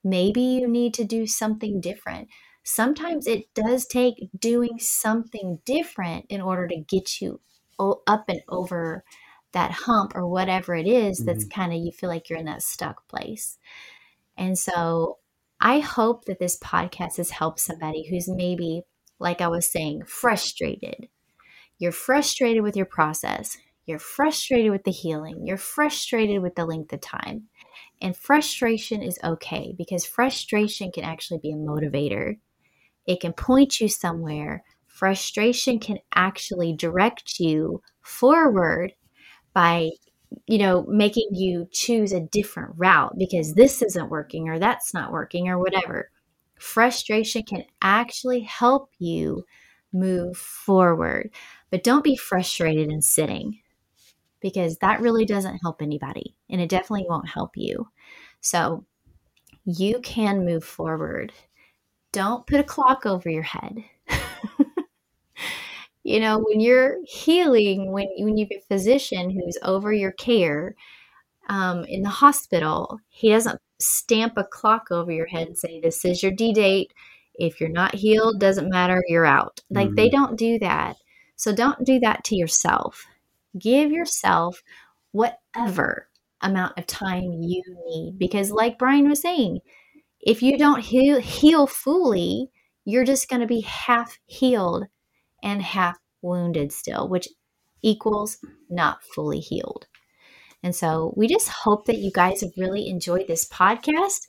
Maybe 0.04 0.40
you 0.40 0.68
need 0.68 0.94
to 0.94 1.04
do 1.04 1.26
something 1.26 1.80
different. 1.80 2.28
Sometimes 2.68 3.28
it 3.28 3.54
does 3.54 3.86
take 3.86 4.28
doing 4.36 4.80
something 4.80 5.60
different 5.64 6.26
in 6.28 6.40
order 6.40 6.66
to 6.66 6.76
get 6.76 7.20
you 7.20 7.40
up 7.78 8.24
and 8.28 8.40
over 8.48 9.04
that 9.52 9.70
hump 9.70 10.16
or 10.16 10.26
whatever 10.26 10.74
it 10.74 10.88
is 10.88 11.24
that's 11.24 11.44
mm-hmm. 11.44 11.60
kind 11.60 11.72
of 11.72 11.78
you 11.78 11.92
feel 11.92 12.10
like 12.10 12.28
you're 12.28 12.40
in 12.40 12.46
that 12.46 12.62
stuck 12.62 13.06
place. 13.06 13.58
And 14.36 14.58
so 14.58 15.18
I 15.60 15.78
hope 15.78 16.24
that 16.24 16.40
this 16.40 16.58
podcast 16.58 17.18
has 17.18 17.30
helped 17.30 17.60
somebody 17.60 18.08
who's 18.10 18.28
maybe, 18.28 18.82
like 19.20 19.40
I 19.40 19.46
was 19.46 19.70
saying, 19.70 20.02
frustrated. 20.06 21.08
You're 21.78 21.92
frustrated 21.92 22.64
with 22.64 22.74
your 22.74 22.84
process. 22.84 23.58
You're 23.86 24.00
frustrated 24.00 24.72
with 24.72 24.82
the 24.82 24.90
healing. 24.90 25.46
You're 25.46 25.56
frustrated 25.56 26.42
with 26.42 26.56
the 26.56 26.66
length 26.66 26.92
of 26.92 27.00
time. 27.00 27.44
And 28.02 28.16
frustration 28.16 29.04
is 29.04 29.20
okay 29.22 29.72
because 29.78 30.04
frustration 30.04 30.90
can 30.90 31.04
actually 31.04 31.38
be 31.38 31.52
a 31.52 31.56
motivator. 31.56 32.38
It 33.06 33.20
can 33.20 33.32
point 33.32 33.80
you 33.80 33.88
somewhere. 33.88 34.64
Frustration 34.86 35.78
can 35.78 35.98
actually 36.14 36.72
direct 36.72 37.38
you 37.38 37.82
forward 38.02 38.94
by 39.54 39.90
you 40.46 40.58
know 40.58 40.84
making 40.88 41.28
you 41.32 41.68
choose 41.72 42.12
a 42.12 42.20
different 42.20 42.74
route 42.76 43.14
because 43.18 43.54
this 43.54 43.82
isn't 43.82 44.10
working 44.10 44.48
or 44.48 44.58
that's 44.58 44.94
not 44.94 45.12
working 45.12 45.48
or 45.48 45.58
whatever. 45.58 46.10
Frustration 46.58 47.42
can 47.42 47.64
actually 47.82 48.40
help 48.40 48.90
you 48.98 49.44
move 49.92 50.36
forward. 50.36 51.30
But 51.70 51.84
don't 51.84 52.04
be 52.04 52.16
frustrated 52.16 52.88
and 52.88 53.04
sitting 53.04 53.60
because 54.40 54.78
that 54.78 55.00
really 55.00 55.24
doesn't 55.24 55.58
help 55.58 55.82
anybody 55.82 56.34
and 56.50 56.60
it 56.60 56.68
definitely 56.68 57.06
won't 57.08 57.28
help 57.28 57.52
you. 57.56 57.88
So 58.40 58.84
you 59.64 60.00
can 60.00 60.44
move 60.44 60.64
forward 60.64 61.32
don't 62.16 62.46
put 62.46 62.60
a 62.60 62.64
clock 62.64 63.04
over 63.04 63.28
your 63.28 63.42
head. 63.42 63.84
You 66.02 66.20
know 66.20 66.38
when 66.38 66.60
you're 66.60 66.98
healing 67.04 67.90
when, 67.90 68.06
when 68.18 68.36
you 68.36 68.46
have 68.48 68.60
a 68.62 68.66
physician 68.68 69.28
who's 69.28 69.58
over 69.62 69.92
your 69.92 70.12
care 70.12 70.76
um, 71.48 71.84
in 71.86 72.02
the 72.02 72.08
hospital 72.08 73.00
he 73.08 73.30
doesn't 73.30 73.60
stamp 73.80 74.34
a 74.36 74.44
clock 74.44 74.92
over 74.92 75.10
your 75.10 75.26
head 75.26 75.48
and 75.48 75.58
say 75.58 75.80
this 75.80 76.04
is 76.04 76.22
your 76.22 76.30
d 76.30 76.52
date 76.52 76.92
if 77.34 77.60
you're 77.60 77.68
not 77.68 77.96
healed 77.96 78.38
doesn't 78.38 78.70
matter 78.70 79.02
you're 79.08 79.26
out. 79.26 79.58
Like 79.68 79.96
they 79.96 80.08
don't 80.08 80.38
do 80.38 80.60
that. 80.60 80.96
So 81.34 81.52
don't 81.52 81.84
do 81.84 81.98
that 81.98 82.22
to 82.26 82.36
yourself. 82.36 83.04
Give 83.58 83.90
yourself 83.90 84.62
whatever 85.10 86.08
amount 86.40 86.78
of 86.78 86.86
time 86.86 87.32
you 87.42 87.64
need 87.88 88.16
because 88.16 88.52
like 88.52 88.78
brian 88.78 89.08
was 89.08 89.20
saying 89.20 89.58
if 90.26 90.42
you 90.42 90.58
don't 90.58 90.80
heal, 90.80 91.20
heal 91.20 91.66
fully 91.66 92.50
you're 92.86 93.04
just 93.04 93.28
going 93.28 93.40
to 93.40 93.46
be 93.46 93.60
half 93.62 94.18
healed 94.26 94.84
and 95.42 95.60
half 95.60 95.98
wounded 96.22 96.72
still, 96.72 97.08
which 97.08 97.28
equals 97.82 98.38
not 98.70 99.02
fully 99.14 99.40
healed. 99.40 99.86
And 100.62 100.74
so 100.74 101.12
we 101.16 101.26
just 101.28 101.48
hope 101.48 101.84
that 101.86 101.98
you 101.98 102.10
guys 102.12 102.40
have 102.40 102.52
really 102.56 102.88
enjoyed 102.88 103.26
this 103.28 103.46
podcast. 103.48 104.26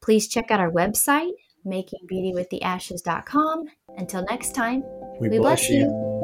Please 0.00 0.26
check 0.26 0.50
out 0.50 0.58
our 0.60 0.70
website, 0.70 1.32
makingbeautywiththeashes.com. 1.66 3.64
Until 3.96 4.24
next 4.28 4.54
time, 4.54 4.82
We, 5.20 5.28
we 5.28 5.38
bless, 5.38 5.60
bless 5.60 5.70
you. 5.70 5.80
you. 5.80 6.17